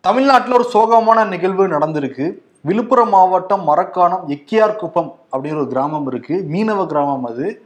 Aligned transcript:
தமிழ்நாட்டில் 0.00 0.52
ஒரு 0.52 0.70
சோகமான 0.74 1.26
நிகழ்வு 1.28 1.68
நடந்திருக்கு. 1.68 2.38
விழுப்புரம் 2.60 3.08
மாவட்டம் 3.08 3.68
மரக்காணம் 3.68 4.22
எக்கியார் 4.28 4.76
குப்பம் 4.76 5.14
அப்படிங்கிற 5.32 5.56
ஒரு 5.56 5.68
கிராமம் 5.68 6.06
இருக்கு. 6.06 6.46
மீனவ 6.52 6.86
கிராமம் 6.86 7.24
அது. 7.24 7.62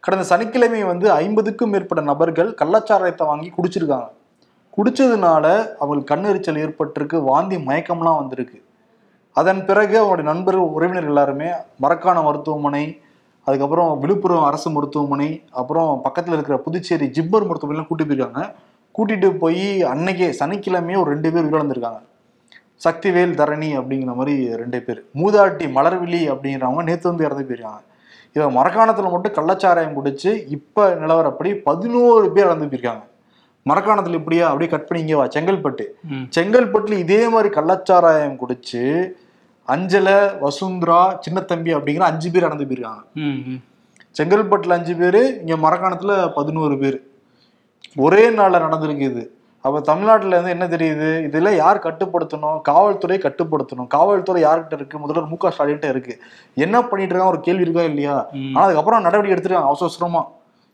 கடந்த 0.00 0.24
சனிக்கிழமை 0.24 0.84
வந்து 0.84 1.10
ஐம்பதுக்கும் 1.10 1.70
மேற்பட்ட 1.70 2.04
நபர்கள் 2.04 2.54
கள்ளச்சாராயத்தை 2.62 3.26
வாங்கி 3.26 3.52
குடிச்சிருக்காங்க. 3.56 4.08
குடிச்சதுனால 4.76 5.44
அவங்களுக்கு 5.78 6.14
கண்ணெரிச்சல் 6.14 6.60
ஏற்பட்டிருக்கு 6.64 7.22
வாந்தி 7.22 7.56
மயக்கம்லாம் 7.56 8.16
வந்திருக்கு. 8.16 8.62
அதன் 9.32 9.64
பிறகு 9.64 9.96
அவங்களுடைய 10.02 10.22
நண்பர்கள் 10.22 10.64
உறவினர் 10.64 11.04
எல்லாருமே 11.04 11.46
மரக்காண 11.82 12.22
மருத்துவமனை 12.22 13.00
அதுக்கப்புறம் 13.46 13.98
விழுப்புரம் 13.98 14.44
அரசு 14.44 14.70
மருத்துவமனை 14.70 15.42
அப்புறம் 15.50 16.00
பக்கத்தில் 16.02 16.34
இருக்கிற 16.34 16.58
புதுச்சேரி 16.58 17.06
ஜிப்மர் 17.06 17.48
மருத்துவமனைலாம் 17.48 17.86
கூட்டி 17.86 18.04
போயிருக்காங்க. 18.04 18.54
கூட்டிட்டு 18.98 19.36
போய் 19.38 19.84
அன்னைக்கே 19.84 20.34
சனிக்கிழமையே 20.40 20.98
ஒரு 21.00 21.10
ரெண்டு 21.10 21.32
பேர் 21.32 21.44
உயிரிழந்திருக்காங்க 21.44 22.00
சக்திவேல் 22.84 23.34
தரணி 23.40 23.68
அப்படிங்கிற 23.78 24.14
மாதிரி 24.14 24.54
ரெண்டு 24.56 24.82
பேர். 24.82 25.04
மூதாட்டி 25.14 25.66
மலர்விழி 25.76 26.20
அப்படிங்கிறவங்க 26.32 26.82
நேற்று 26.82 27.08
வந்து 27.10 27.24
இறந்து 27.24 27.44
போயிருக்காங்க. 27.48 27.82
இவன் 28.32 28.56
மரக்காணத்தில் 28.56 29.10
மட்டும் 29.10 29.32
கள்ளச்சாராயம் 29.32 29.96
குடிச்சு 29.98 30.46
இப்போ 30.46 30.94
நிலவரப்படி 30.94 31.54
பதினோரு 31.54 32.32
பேர் 32.32 32.44
இறந்து 32.44 32.66
போயிருக்காங்க. 32.66 33.04
மரக்காணத்தில் 33.66 34.12
இப்படியா? 34.12 34.46
அப்படியே 34.46 34.70
கட் 34.70 34.86
பண்ணி 34.86 35.02
இங்கே 35.02 35.14
வா. 35.14 35.26
செங்கல்பட்டு. 35.26 35.84
செங்கல்பட்டுல 36.36 36.98
இதே 36.98 37.28
மாதிரி 37.28 37.54
கள்ளச்சாராயம் 37.54 38.36
குடிச்சு 38.36 39.14
அஞ்சல 39.68 40.08
வசுந்தரா 40.40 41.20
சின்னத்தம்பி 41.26 41.70
அப்படிங்கிற 41.76 42.00
அஞ்சு 42.00 42.30
பேர் 42.30 42.42
இறந்து 42.42 42.64
போயிருக்காங்க. 42.64 43.02
செங்கல்பட்டுல 44.18 44.68
அஞ்சு 44.68 44.94
பேர் 44.94 45.40
இங்க 45.40 45.70
மரக்காணத்துல 45.70 46.32
பதினோரு 46.34 46.78
பேர். 46.78 46.98
ஒரே 47.96 48.28
நாள்ல 48.28 48.60
நடந்திருக்கு 48.66 49.08
இது 49.10 49.38
அப்ப 49.60 49.80
தமிழ்நாட்டுல 49.80 50.38
இருந்து 50.38 50.50
என்ன 50.50 50.66
தெரியுது? 50.66 51.08
இதுல 51.28 51.56
யார் 51.56 51.78
கட்டுப்படுத்தணும்? 51.78 52.60
காவல்துறை 52.60 53.18
கட்டுப்படுத்தணும். 53.18 53.86
காவல்துறை 53.86 54.44
யார்கிட்ட 54.44 54.72
இருக்கு? 54.72 54.98
முதல்வர் 54.98 55.28
மு 55.28 55.36
க 55.36 55.52
ஸ்டாலின்ட்ட 55.58 55.88
இருக்கு. 55.88 56.22
என்ன 56.54 56.82
பண்ணிட்டு 56.82 57.14
இருக்காங்க? 57.14 57.32
ஒரு 57.32 57.40
கேள்வி 57.40 57.62
இருக்கா 57.62 57.82
இல்லையா? 57.82 58.28
ம். 58.32 58.54
ஆனா 58.54 58.64
அதுக்கப்புறம் 58.64 59.02
நடவடிக்கை 59.02 59.34
எடுத்துருக்காங்க. 59.34 59.62
அவசர 59.62 59.90
அவசரமா 59.90 60.26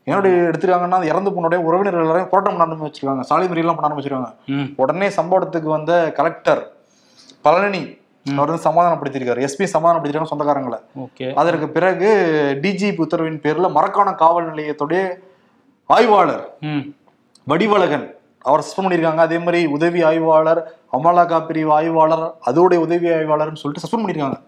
என்னோட 0.05 0.27
எடுத்துருக்காங்கன்னா 0.49 1.03
இறந்து 1.03 1.31
போனுடைய 1.31 1.55
உறவினர்கள் 1.55 2.01
எல்லாரையும் 2.01 2.29
போராட்டம் 2.29 2.57
பண்ண 2.57 2.65
ஆரம்பிச்சிருக்காங்க 2.65 3.21
சாலை 3.21 3.47
மறியெல்லாம் 3.47 3.79
பண்ண 3.79 3.95
ஆரம்பிச்சிருக்காங்க. 3.95 4.33
உடனே 4.75 5.07
சம்பவத்துக்கு 5.07 5.63
வந்த 5.63 6.11
கலெக்டர் 6.11 6.71
பழனி 7.41 7.97
அவர் 8.37 8.49
வந்து 8.49 8.69
சமாதானப்படுத்தியிருக்காரு. 8.69 9.47
எஸ்பி 9.47 9.67
சமாதானப்படுத்திருக்காங்க 9.73 10.31
சொந்தக்காரங்களை. 10.35 10.79
அதற்கு 11.33 11.69
பிறகு 11.69 12.09
டிஜிபி 12.61 13.05
உத்தரவின் 13.05 13.39
பேர்ல 13.39 13.71
மரக்காணம் 13.71 14.15
காவல் 14.15 14.51
நிலையத்துடைய 14.51 15.11
ஆய்வாளர் 15.85 16.55
வடிவழகன். 17.47 18.05
அவர் 18.49 18.63
சஸ்பெண்ட் 18.65 18.85
பண்ணியிருக்காங்க. 18.85 19.23
அதே 19.27 19.37
மாதிரி 19.45 19.59
உதவி 19.75 19.99
ஆய்வாளர் 20.09 20.61
அமலாக்கா 20.97 21.37
பிரிவு 21.47 21.71
ஆய்வாளர் 21.77 22.25
அதோடைய 22.49 22.79
உதவி 22.85 23.07
ஆய்வாளர்னு 23.17 23.61
சொல்லிட்டு 23.61 23.83
சஸ்பெண்ட் 23.83 24.03
பண்ணியிருக்காங்க. 24.03 24.39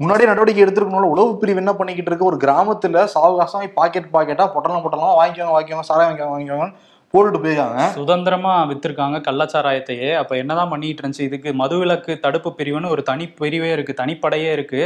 முன்னாடியே 0.00 0.28
நடவடிக்கை 0.30 0.62
எடுத்துருக்கணும்ல. 0.64 1.12
உளவு 1.14 1.32
பிரிவு 1.40 1.60
என்ன 1.62 1.72
பண்ணிக்கிட்டு 1.80 2.10
இருக்கு? 2.10 2.28
ஒரு 2.30 2.38
கிராமத்துல 2.44 3.04
சாவகாசம் 3.14 3.66
பாக்கெட் 3.78 4.08
பாக்கெட்டா 4.14 4.46
பொட்டலாம் 4.54 4.84
பொட்டலாம் 4.84 5.18
வாங்கிக்கோங்க 5.20 5.54
வாங்கிக்கோங்க 5.56 5.86
சாராயம் 5.90 6.10
வாங்கிக்கோங்க 6.10 6.34
வாங்கிக்கோங்க 6.36 6.68
போட்டுட்டு 7.14 7.40
போயிருக்காங்க. 7.40 7.80
சுதந்திரமா 7.96 8.52
வித்திருக்காங்க 8.68 9.16
கள்ளச்சாராயத்தையே. 9.26 10.10
அப்ப 10.20 10.32
என்னதான் 10.42 10.70
பண்ணிட்டு 10.72 11.02
இருந்துச்சு? 11.02 11.26
இதுக்கு 11.28 11.50
மதுவிலக்கு 11.62 12.12
தடுப்பு 12.24 12.50
பிரிவுன்னு 12.58 12.92
ஒரு 12.94 13.02
தனி 13.08 13.24
பிரிவே 13.40 13.70
இருக்கு 13.76 13.94
தனிப்படையே 13.98 14.50
இருக்கு. 14.56 14.80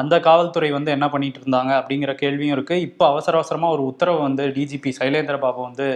அந்த 0.00 0.14
காவல்துறை 0.26 0.70
வந்து 0.76 0.90
என்ன 0.96 1.06
பண்ணிட்டு 1.14 1.40
இருந்தாங்க 1.42 1.72
அப்படிங்கிற 1.78 2.12
கேள்வியும் 2.22 2.54
இருக்கு. 2.56 2.76
இப்போ 2.88 3.06
அவசர 3.12 3.40
அவசரமா 3.40 3.70
ஒரு 3.76 3.84
உத்தரவு 3.92 4.20
வந்து 4.26 4.46
டிஜிபி 4.58 4.92
சைலேந்திர 5.00 5.38
பாபு 5.46 5.60
வந்து 5.68 5.88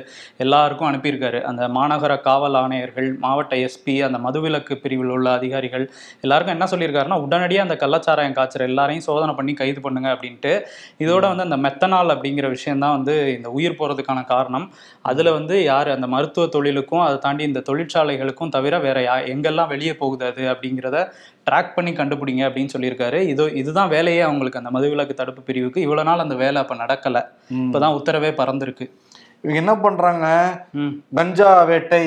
எல்லாருக்கும் 0.47 0.89
அனுப்பியிருக்காரு. 0.91 1.41
அந்த 1.51 1.69
மாநகர 1.77 2.17
காவல் 2.27 2.59
ஆணையர்கள் 2.63 3.09
மாவட்ட 3.27 3.55
எஸ்பி 3.67 3.97
அந்த 4.09 4.21
மதுவிலக்கு 4.27 4.77
பிரிவில் 4.87 5.15
உள்ள 5.19 5.29
அதிகாரிகள் 5.39 5.87
எல்லாருக்கும் 6.25 6.57
என்ன 6.57 6.69
சொல்லியிருக்காருன்னா 6.75 7.21
உடனடியாக 7.27 7.67
அந்த 7.69 7.79
கள்ளச்சாராயம் 7.85 8.37
காய்ச்சற 8.41 8.69
எல்லாரையும் 8.73 9.07
சோதனை 9.09 9.35
பண்ணி 9.39 9.55
கைது 9.63 9.81
பண்ணுங்க 9.87 10.11
அப்படின்ட்டு. 10.17 10.55
இதோட 11.05 11.25
வந்து 11.33 11.47
அந்த 11.49 11.61
மெத்தனால் 11.65 12.13
அப்படிங்கிற 12.17 12.47
விஷயம் 12.57 12.85
தான் 12.87 12.95
வந்து 12.99 13.17
இந்த 13.37 13.49
உயிர் 13.57 13.79
போறதுக்கான 13.81 14.21
காரணம். 14.35 14.69
அதுல 15.07 15.33
வந்து 15.33 15.63
யார் 15.63 15.91
அந்த 15.91 16.07
மருத்துவ 16.07 16.47
தொழிலுக்கும் 16.47 17.01
அதை 17.01 17.19
தாண்டி 17.19 17.45
இந்த 17.45 17.63
தொழிற்சாலைகளுக்கும் 17.69 18.49
தவிர 18.49 18.79
வேற 18.79 19.01
யா 19.01 19.17
எங்கெல்லாம் 19.29 19.69
வெளியே 19.69 19.95
போகுது 19.95 20.25
அது 20.27 20.43
அப்படிங்கிறத 20.47 20.99
ட்ராக் 21.51 21.75
பண்ணி 21.75 21.93
கண்டுபிடிங்க 21.93 22.45
அப்படின்னு 22.49 22.75
சொல்லியிருக்காரு. 22.79 23.21
இது 23.27 23.55
இதுதான் 23.55 23.89
வேலையே 23.89 24.21
அவங்களுக்கு 24.21 24.61
அந்த 24.63 24.73
மதுவிலக்கு 24.79 25.15
தடுப்பு 25.15 25.43
பிரிவுக்கு. 25.43 25.81
இவ்வளவு 25.81 26.09
நாள் 26.09 26.19
அந்த 26.19 26.35
வேலை 26.35 26.63
அப்ப 26.63 26.75
நடக்கல. 26.75 27.21
இப்பதான் 27.55 27.97
உத்தரவே 27.99 28.33
பறந்துருக்கு. 28.35 28.87
இவங்க 29.43 29.61
என்ன 29.61 29.77
பண்றாங்க? 29.77 30.27
ம். 30.73 30.95
கஞ்சா 31.15 31.65
வேட்டை 31.65 32.05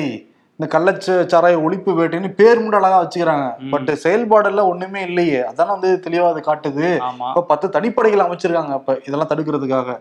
இந்த 0.60 0.68
கள்ளச்ச 0.72 1.06
சாராய 1.32 1.58
ஒழிப்பு 1.66 1.90
வேட்டைன்னு 1.98 2.28
பேர் 2.38 2.58
மட்டும் 2.62 2.78
அழகா 2.78 2.96
வச்சுக்கிறாங்க. 3.02 3.44
பட் 3.72 3.90
செயல்பாடுல 4.02 4.62
ஒண்ணுமே 4.70 5.02
இல்லையே. 5.06 5.38
அதான 5.50 5.72
வந்து 5.76 5.90
தெளிவா 6.06 6.26
அது 6.32 6.40
காட்டுது. 6.48 6.88
இப்ப 7.28 7.42
பத்து 7.52 7.66
தனிப்படைகள் 7.76 8.24
அமைச்சிருக்காங்க 8.24 8.72
அப்ப 8.78 8.96
இதெல்லாம் 9.06 9.30
தடுக்கிறதுக்காக. 9.30 9.94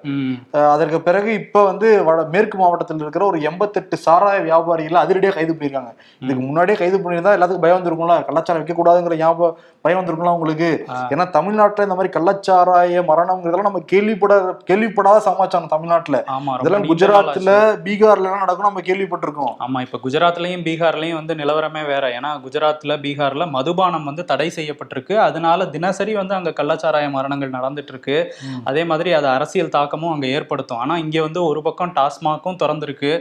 அதற்கு 0.73 0.99
பிறகு 1.05 1.29
இப்ப 1.41 1.63
வந்து 1.69 1.89
வட 2.07 2.25
மேற்கு 2.33 2.57
மாவட்டத்தில் 2.61 3.03
இருக்கிற 3.05 3.25
ஒரு 3.29 3.39
எண்பத்தெட்டு 3.49 3.99
சாராய 4.07 4.41
வியாபாரிகளை 4.47 4.99
அதிரடியா 5.03 5.31
கைது 5.37 5.53
பண்ணியிருக்காங்க. 5.53 5.93
இதுக்கு 6.25 6.41
முன்னாடியே 6.49 6.77
கைது 6.81 6.99
பண்ணியிருந்தா 7.05 7.35
எல்லாத்துக்கும் 7.37 7.65
பயம் 7.67 7.79
வந்திருக்கும்ல. 7.79 8.17
கள்ளச்சாரம் 8.31 8.61
வைக்க 8.63 8.77
கூடாதுங்கிற 8.81 9.17
ஞாபகம் 9.23 9.55
பயம் 9.85 10.01
வந்திருக்கும்ல 10.01 10.35
உங்களுக்கு. 10.37 10.71
ஏன்னா 11.15 11.27
தமிழ்நாட்டுல 11.37 11.87
இந்த 11.89 11.97
மாதிரி 11.99 12.13
கள்ளச்சாராய 12.17 13.05
மரணம்ங்கிறதெல்லாம் 13.11 13.69
நம்ம 13.69 13.83
கேள்விப்பட 13.93 14.33
கேள்விப்படாத 14.71 15.23
சமாச்சாரம் 15.29 15.73
தமிழ்நாட்டுல. 15.77 16.19
இதெல்லாம் 16.61 16.89
குஜராத்ல. 16.91 17.55
பீகார்ல 17.87 18.27
எல்லாம் 18.27 18.45
நடக்கும் 18.45 18.69
நம்ம 18.69 18.85
கேள்விப்பட்டிருக்கோம். 18.91 19.55
ஆமா 19.65 19.79
இப்ப 19.87 20.03
குஜராத்லயும் 20.49 20.65
பீகார்லயும் 20.67 21.19
வந்து 21.19 21.33
நிலவரமே 21.35 21.81
வேற. 21.85 22.03
ஏன்னா 22.19 22.29
குஜராத்ல 22.45 22.93
பீகார்ல 23.05 23.43
மதுபானம் 23.49 24.03
வந்து 24.03 24.23
தடை 24.25 24.47
செய்யப்பட்டிருக்கு. 24.55 25.15
அதனால 25.17 25.67
தினசரி 25.67 26.13
வந்து 26.13 26.33
அங்க 26.33 26.51
கள்ளச்சாராய 26.59 27.09
மரணங்கள் 27.09 27.55
நடந்துட்டு 27.57 27.93
இருக்கு. 27.93 28.17
அதே 28.63 28.83
மாதிரி 28.83 29.11
அது 29.11 29.27
அரசியல் 29.27 29.75
தாக்கமும் 29.77 30.13
அங்க 30.13 30.27
ஏற்படுத்தும். 30.37 30.77
ஆனா 30.77 30.97
இங்க 30.97 31.21
வந்து 31.21 31.43
ஒரு 31.43 31.61
பக்கம் 31.61 31.93
டாஸ்மாக்கும் 31.99 32.59
திறந்திருக்கு. 32.63 33.13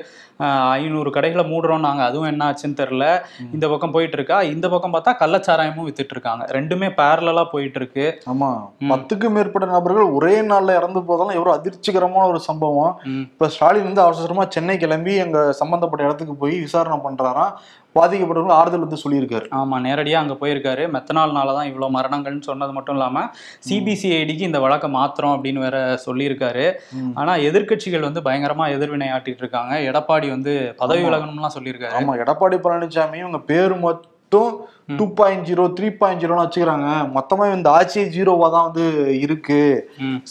ஐநூறு 0.73 1.11
கடைகளை 1.11 1.45
மூடுறோம் 1.45 1.79
நாங்க. 1.79 2.03
அதுவும் 2.03 2.27
என்ன 2.27 2.43
ஆச்சுன்னு 2.51 2.77
தெரியல. 2.77 3.07
ம். 3.41 3.51
இந்த 3.53 3.69
பக்கம் 3.69 3.91
போயிட்டு 3.91 4.17
இருக்கா 4.17 4.43
இந்த 4.43 4.69
பக்கம் 4.69 4.95
பார்த்தா 4.95 5.15
கள்ளச்சாராயமும் 5.19 5.87
வித்துட்டு 5.87 6.11
இருக்காங்க 6.11 6.45
ரெண்டுமே 6.51 6.91
பேரலா 6.97 7.45
போயிட்டு 7.51 7.79
இருக்கு 7.79 8.07
ஆமா. 8.27 8.51
பத்துக்கும் 8.89 9.29
மேற்பட்ட 9.29 9.67
நபர்கள் 9.69 10.05
ஒரே 10.11 10.41
நாள்ல 10.43 10.75
இறந்து 10.75 11.03
போதெல்லாம் 11.03 11.37
எவ்வளவு 11.37 11.57
அதிர்ச்சிகரமான 11.59 12.29
ஒரு 12.29 12.41
சம்பவம். 12.41 12.93
இப்ப 13.27 13.49
ஸ்டாலின் 13.49 13.83
வந்து 13.83 14.01
அவசரமா 14.01 14.47
சென்னை 14.49 14.79
கிளம்பி 14.79 15.19
அங்க 15.19 15.53
சம்பந்தப்பட்ட 15.53 16.05
இடத்துக்கு 16.05 16.35
போய் 16.35 16.61
விசாரணை 16.61 16.99
பண்றாராம். 17.05 17.53
பாதிக்கப்பட்டவங்க 18.01 18.51
ஆறுதல் 18.51 18.81
வந்து 18.81 18.99
சொல்லியிருக்காரு. 19.05 19.47
ஆமா 19.51 19.77
நேரடியா 19.89 20.13
அங்க 20.13 20.35
போயிருக்காரு. 20.35 20.85
மெத்தனால்னால 20.95 21.55
தான் 21.55 21.67
இவ்வளவு 21.67 21.99
மரணங்கள்னு 21.99 22.41
சொன்னது 22.41 22.73
மட்டும் 22.73 22.95
இல்லாம 22.95 23.31
சிபிசிஐடிக்கு 23.69 24.41
இந்த 24.41 24.61
வழக்கை 24.61 24.91
மாத்திரம் 24.91 25.35
அப்படின்னு 25.35 25.59
வேற 25.59 25.99
சொல்லியிருக்காரு. 26.07 26.73
ம். 26.93 27.15
ஆனா 27.15 27.35
எதிர்க்கட்சிகள் 27.35 28.01
வந்து 28.01 28.21
பயங்கரமா 28.21 28.69
எதிர்வினை 28.71 29.09
ஆட்டிட்டு 29.09 29.37
இருக்காங்க. 29.39 29.75
எடப்பாடி 29.81 30.29
வந்து 30.29 30.75
பதவி. 30.77 31.03
விலகணும்லாம் 31.03 31.57
சொல்லியிருக்காரு. 31.59 31.95
ஆமா 32.01 32.15
எடப்பாடி 32.25 32.59
பழனிசாமி 32.59 33.23
உங்க 33.23 33.39
பேரு 33.39 33.75
மட்டும். 34.29 34.97
Two 34.99 35.05
point 35.19 35.45
zero 35.49 35.65
three 35.77 35.89
point 36.01 36.21
ஜீரோன்னு 36.23 36.45
வச்சுக்கிறாங்க. 36.45 36.89
மொத்தமா 37.17 37.45
இந்த 37.57 37.69
ஆட்சியே 37.79 38.05
ஜீரோவா 38.15 38.47
தான் 38.55 38.67
வந்து 38.69 38.85
இருக்கு. 39.25 39.61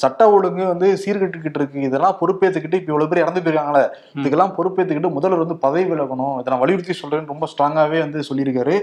சட்ட 0.01 0.29
ஒழுங்கு 0.35 0.63
வந்து 0.71 0.87
சீர்கெட்டுக்கிட்டு 1.03 1.59
இருக்கு. 1.61 1.85
இதெல்லாம் 1.89 2.17
பொறுப்பேத்துக்கிட்டு 2.21 2.79
இப்ப 2.79 2.91
இவ்வளவு 2.93 3.09
பேர் 3.11 3.23
இறந்து 3.23 3.43
போயிருக்காங்களே. 3.45 3.83
இதுக்கெல்லாம் 4.19 4.55
பொறுப்பேத்துக்கிட்டு 4.57 5.15
முதல்வர் 5.17 5.43
வந்து 5.45 5.57
பதவி 5.65 5.85
விலகணும். 5.93 6.35
இதை 6.41 6.51
நான் 6.53 6.63
வலியுறுத்தி 6.65 6.95
சொல்றேன்னு 7.01 7.33
ரொம்ப 7.33 7.47
ஸ்ட்ராங்காவே 7.53 7.99
வந்து 8.05 8.27
சொல்லியிருக்காரு. 8.29 8.77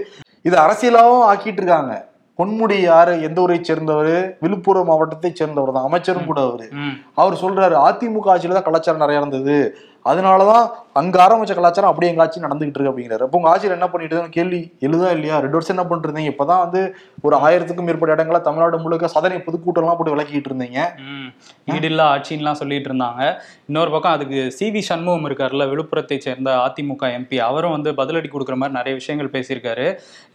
இது 0.49 0.57
அரசியலாவும் 0.65 1.25
ஆக்கிட்டு 1.31 1.61
இருக்காங்க. 1.63 1.95
பொன்முடி 2.39 2.77
யாரு? 2.81 3.11
எந்த 3.27 3.39
ஊரை 3.43 3.57
சேர்ந்தவர்? 3.67 4.15
விழுப்புரம் 4.43 4.89
மாவட்டத்தை 4.91 5.29
சேர்ந்தவர் 5.39 5.75
தான் 5.75 5.87
அமைச்சரும் 5.89 6.29
கூட 6.29 6.39
அவரு. 6.47 6.65
அவர் 7.21 7.41
சொல்றாரு 7.43 7.75
அதிமுக 7.87 8.31
ஆட்சியில 8.33 8.57
தான் 8.57 8.67
கலாச்சாரம் 8.69 9.03
நிறைய 9.03 9.21
இருந்தது 9.21 9.57
அதனாலதான் 10.05 10.65
அங்க 10.99 11.15
ஆரம்பிச்ச 11.23 11.53
கலாச்சாரம் 11.55 11.91
அப்படியே 11.91 12.09
எங்க 12.11 12.21
ஆட்சி 12.23 12.43
நடந்துகிட்டு 12.43 12.77
இருக்கு 12.77 12.91
அப்படிங்கிறாரு. 12.91 13.23
அப்போ 13.25 13.37
உங்க 13.39 13.49
ஆட்சியில் 13.51 13.75
என்ன 13.77 13.87
பண்ணிட்டு? 13.93 14.17
கேள்வி 14.35 14.59
எழுதா 14.87 15.07
இல்லையா? 15.15 15.35
ரெண்டு 15.43 15.57
வருஷம் 15.57 15.73
என்ன 15.75 15.85
பண்ணிட்டு 15.87 16.07
இருந்தீங்க? 16.07 16.31
இப்பதான் 16.33 16.61
வந்து 16.65 16.81
ஒரு 17.25 17.35
ஆயிரத்துக்கும் 17.45 17.87
மேற்பட்ட 17.87 18.15
இடங்கள 18.15 18.37
தமிழ்நாடு 18.47 18.77
முழுக்க 18.83 19.07
சாதனை 19.15 19.39
பொதுக்கூட்டம்லாம் 19.47 19.97
போட்டு 19.99 20.13
விளக்கிட்டு 20.15 20.49
இருந்தீங்க. 20.51 20.79
ஈடில்லா 21.75 22.05
ஆட்சின்லாம் 22.13 22.59
சொல்லிட்டு 22.61 22.89
இருந்தாங்க. 22.91 23.23
இன்னொரு 23.69 23.91
பக்கம் 23.95 24.15
அதுக்கு 24.17 24.39
சி 24.57 24.67
வி 24.75 24.83
சண்முகம் 24.89 25.27
இருக்காருல்ல 25.29 25.65
விழுப்புரத்தை 25.71 26.17
சேர்ந்த 26.27 26.51
அதிமுக 26.67 27.09
எம்பி 27.17 27.39
அவரும் 27.47 27.75
வந்து 27.75 27.91
பதிலடி 27.99 28.29
கொடுக்குற 28.35 28.57
மாதிரி 28.61 28.77
நிறைய 28.79 28.93
விஷயங்கள் 29.01 29.33
பேசியிருக்காரு. 29.35 29.87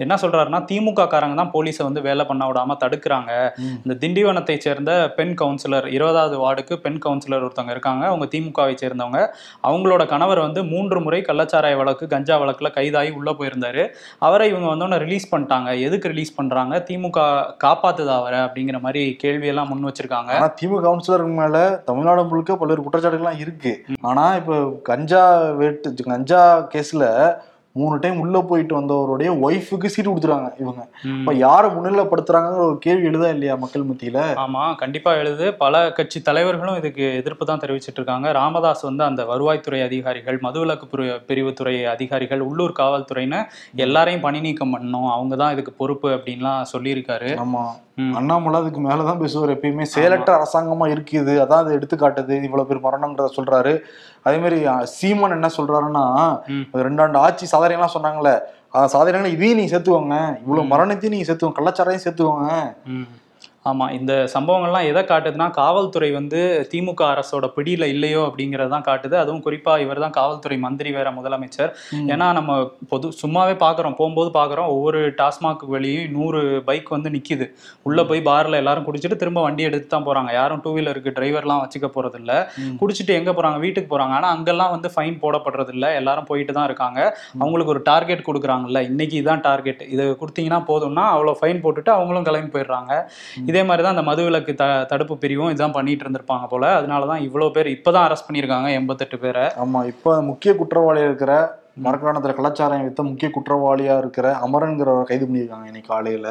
என்ன 0.05 0.19
சொல்றாருன்னா 0.25 0.61
திமுக 0.73 1.08
காரங்க 1.14 1.38
தான் 1.43 1.52
போலீஸை 1.56 1.84
வந்து 1.88 2.02
வேலை 2.08 2.26
பண்ண 2.32 2.50
விடாம 2.50 2.76
தடுக்கிறாங்க. 2.84 3.31
இந்த 3.84 3.96
திண்டிவனத்தை 4.05 4.58
சேர்ந்த 4.66 4.90
பெண் 5.20 5.34
கவுன்சிலர் 5.43 5.88
இருபதாவது 5.96 6.38
வார்டுக்கு 6.44 6.76
பெண் 6.87 7.00
கவுன்சிலர் 7.06 7.46
ஒருத்தவங்க 7.49 7.75
இருக்காங்க. 7.78 8.05
அவங்க 8.12 8.28
திமுகவை 8.37 8.76
சேர்ந்தவங்க. 8.84 9.20
அவங்களோட 9.65 10.07
கணவர் 10.07 10.39
வந்து 10.39 10.65
மூன்று 10.65 11.01
முறை 11.01 11.21
கள்ளச்சாராய 11.21 11.77
வழக்கு 11.77 12.07
கஞ்சா 12.07 12.41
வழக்குல 12.41 12.69
கைதாகி 12.75 13.12
உள்ள 13.12 13.31
போயிருந்தாரு. 13.31 13.89
அவரை 14.19 14.49
இவங்க 14.49 14.69
வந்தோடனே 14.75 14.99
ரிலீஸ் 14.99 15.35
பண்ணிட்டாங்க. 15.35 15.81
எதுக்கு 15.81 16.09
ரிலீஸ் 16.09 16.35
பண்றாங்க? 16.35 16.85
திமுக 16.91 17.45
காப்பாத்துதா 17.65 18.17
அவரை? 18.17 18.39
அப்படிங்கிற 18.39 18.81
மாதிரி 18.81 19.17
கேள்வியெல்லாம் 19.23 19.67
முன் 19.67 19.85
வச்சிருக்காங்க. 19.85 20.31
ஆனா 20.31 20.55
திமுக 20.62 20.83
கவுன்சிலர் 20.87 21.27
மேல 21.27 21.83
தமிழ்நாடு 21.85 22.25
முழுக்க 22.25 22.57
பல்வேறு 22.57 22.83
குற்றச்சாட்டுகள்லாம் 22.83 23.39
இருக்கு. 23.39 23.85
ஆனா 24.01 24.35
இப்ப 24.35 24.81
கஞ்சா 24.83 25.51
வேட்டு 25.51 25.95
கஞ்சா 25.95 26.69
கேஸ்ல 26.75 27.05
மூணு 27.76 27.99
டைம் 27.99 28.20
உள்ள 28.20 28.40
போயிட்டு 28.43 28.75
வந்தவருடைய 28.75 29.31
ஒய்ஃபுக்கு 29.43 29.87
சீட்டு 29.87 30.11
கொடுத்துறாங்க 30.11 30.49
இவங்க. 30.58 30.82
இப்ப 31.19 31.34
யாரை 31.37 31.70
முன்னிலைப்படுத்துறாங்கிற 31.70 32.62
ஒரு 32.64 32.78
கேள்வி 32.78 33.06
எழுதா 33.06 33.28
இல்லையா 33.28 33.56
மக்கள் 33.56 33.82
மத்தியில? 33.82 34.19
ஆமா 34.40 34.75
கண்டிப்பா 34.75 35.14
எழுது. 35.14 35.55
பல 35.55 35.93
கட்சி 35.93 36.22
தலைவர்களும் 36.22 36.76
இதுக்கு 36.76 37.17
எதிர்ப்பு 37.17 37.44
தான் 37.44 37.58
தெரிவிச்சிட்டு 37.58 37.93
இருக்காங்க 37.93 38.32
ராமதாஸ் 38.32 38.81
வந்து 38.81 39.05
அந்த 39.05 39.25
வருவாய்த்துறை 39.25 39.82
அதிகாரிகள் 39.82 40.38
மதுவிலக்கு 40.43 40.88
பிரி- 40.93 41.20
பிரிவுத்துறை 41.28 41.87
அதிகாரிகள் 41.87 42.40
உள்ளூர் 42.40 42.75
காவல்துறைன்னு 42.78 43.40
எல்லாரையும் 43.78 44.20
பணி 44.20 44.40
நீக்கம் 44.40 44.75
பண்ணணும். 44.75 45.11
அவங்க 45.11 45.37
தான் 45.37 45.52
இதுக்கு 45.52 45.73
பொறுப்பு 45.73 46.11
அப்படின்லாம் 46.11 46.66
சொல்லியிருக்காரு. 46.73 47.31
ஆமா. 47.38 47.64
அண்ணாமலை 48.14 48.61
அதுக்கு 48.61 48.81
மேலதான் 48.81 49.19
பேசுவார் 49.19 49.58
எப்பயுமே. 49.58 49.82
செயலற்ற 49.82 50.35
அரசாங்கமா 50.37 50.85
இருக்குது. 50.93 51.32
அதான் 51.43 51.61
அது 51.62 51.79
எடுத்துக்காட்டுது. 51.79 52.43
இவ்வளவு 52.43 52.69
பேர் 52.69 52.85
மரணங்கிறத 52.85 53.29
சொல்றாரு. 53.37 53.79
அதே 54.23 54.37
மாதிரி 54.37 54.67
சீமான் 54.82 55.31
என்ன 55.31 55.49
சொல்றாருன்னா. 55.56 56.05
ரெண்டாண்டு 56.75 57.17
ஆட்சி 57.17 57.58
சாதனைலாம் 57.58 57.94
சொன்னாங்கல்ல. 57.94 58.38
அந்த 58.70 58.88
சாதனைகளை 58.88 59.32
இதையும் 59.32 59.58
நீங்க 59.58 59.76
சேர்த்துக்கோங்க. 59.76 60.38
இவ்வளவு 60.38 60.67
மரணத்தையும் 60.67 61.19
நீங்க 61.19 61.32
சேர்த்துக்கோங்க. 61.32 61.61
கள்ளச்சாரையும் 61.61 62.06
சேர்த்துக்கோங்க. 62.06 62.49
ம். 63.61 63.67
ஆமா 63.67 63.87
இந்த 63.93 64.12
சம்பவங்கள்லாம் 64.33 64.87
எதை 64.89 65.03
காட்டுதுன்னா 65.03 65.47
காவல்துறை 65.53 66.09
வந்து 66.11 66.39
திமுக 66.71 67.03
அரசோட 67.09 67.47
பிடியில 67.57 67.85
இல்லையோ 67.87 68.21
அப்படிங்கறதான் 68.27 68.85
காட்டுது. 68.87 69.15
அதுவும் 69.15 69.43
குறிப்பா 69.43 69.73
இவர் 69.79 70.01
தான் 70.01 70.15
காவல்துறை 70.15 70.57
மந்திரி 70.59 70.91
வேற 70.91 71.09
முதலமைச்சர். 71.11 71.71
ஏன்னா 72.12 72.27
நம்ம 72.33 72.53
பொது 72.89 73.09
சும்மாவே 73.21 73.55
பாக்குறோம் 73.61 73.97
போகும்போது 73.99 74.31
பாக்குறோம் 74.31 74.69
ஒவ்வொரு 74.69 75.01
டாஸ்மாக் 75.19 75.65
வெளியும் 75.75 76.12
நூறு 76.12 76.41
பைக் 76.69 76.89
வந்து 76.89 77.11
நிக்குது. 77.11 77.49
உள்ள 77.83 78.05
போய் 78.05 78.23
பார்ல 78.23 78.57
எல்லாரும் 78.57 78.87
குடிச்சிட்டு 78.89 79.17
திரும்ப 79.17 79.43
வண்டி 79.43 79.62
எடுத்து 79.62 79.89
தான் 79.89 80.07
போறாங்க. 80.07 80.33
யாரும் 80.33 80.62
டூ 80.65 80.73
வீலருக்கு 80.77 81.15
டிரைவர்லாம் 81.19 81.62
வச்சுக்க 81.62 81.91
போறது 81.91 82.19
இல்ல 82.23 82.33
ம். 82.62 82.75
குடிச்சிட்டு 82.81 83.15
எங்க 83.15 83.31
போறாங்க? 83.33 83.59
வீட்டுக்கு 83.59 83.91
போறாங்க. 83.95 84.17
ஆனா 84.19 84.31
அங்கெல்லாம் 84.35 84.75
வந்து 84.75 84.91
ஃபைன் 84.95 85.21
போடப்படுறது 85.23 85.75
இல்ல 85.77 85.95
எல்லாரும் 85.95 86.29
போயிட்டு 86.31 86.53
தான் 86.53 86.69
இருக்காங்க. 86.71 86.99
அவங்களுக்கு 87.41 87.75
ஒரு 87.77 87.85
டார்கெட் 87.85 88.27
கொடுக்குறாங்கல்ல. 88.27 88.83
இன்னைக்கு 88.91 89.17
இதான் 89.23 89.45
டார்கெட் 89.49 89.85
இது 89.91 90.07
கொடுத்தீங்கன்னா 90.21 90.62
போதும்னா 90.67 91.07
அவ்வளோ 91.15 91.37
ஃபைன் 91.41 91.62
போட்டுட்டு 91.62 91.95
அவங்களும் 91.97 92.29
கிளம்பி 92.29 92.53
போயிடுறாங்க. 92.57 92.93
இதே 93.50 93.62
மாதிரி 93.69 93.85
தான் 93.85 93.97
அந்த 93.97 94.05
மதுவிலக்கு 94.08 94.52
த 94.61 94.67
தடுப்பு 94.91 95.14
பிரிவும் 95.23 95.52
இதான் 95.55 95.76
பண்ணிட்டு 95.76 96.05
இருந்திருப்பாங்க 96.05 96.47
போல. 96.52 96.67
அதனால 96.81 97.06
தான் 97.12 97.25
இவ்வளோ 97.29 97.49
பேர் 97.56 97.75
இப்போதான் 97.76 98.06
அரெஸ்ட் 98.08 98.29
பண்ணியிருக்காங்க 98.29 98.69
எண்பத்தெட்டு 98.81 99.19
பேரை. 99.25 99.47
ஆமா 99.64 99.81
இப்ப 99.94 100.20
முக்கிய 100.29 100.52
குற்றவாளியா 100.61 101.08
இருக்கிற 101.11 101.32
மரக்காணத்துல 101.85 102.32
கலாச்சாரம் 102.37 102.85
வித்த 102.87 103.02
முக்கிய 103.08 103.29
குற்றவாளியா 103.35 103.94
இருக்கிற 104.02 104.26
அமரன்கிறவரை 104.47 105.05
கைது 105.11 105.25
பண்ணியிருக்காங்க 105.26 105.69
இன்னைக்கு 105.70 105.91
காலையில. 105.93 106.29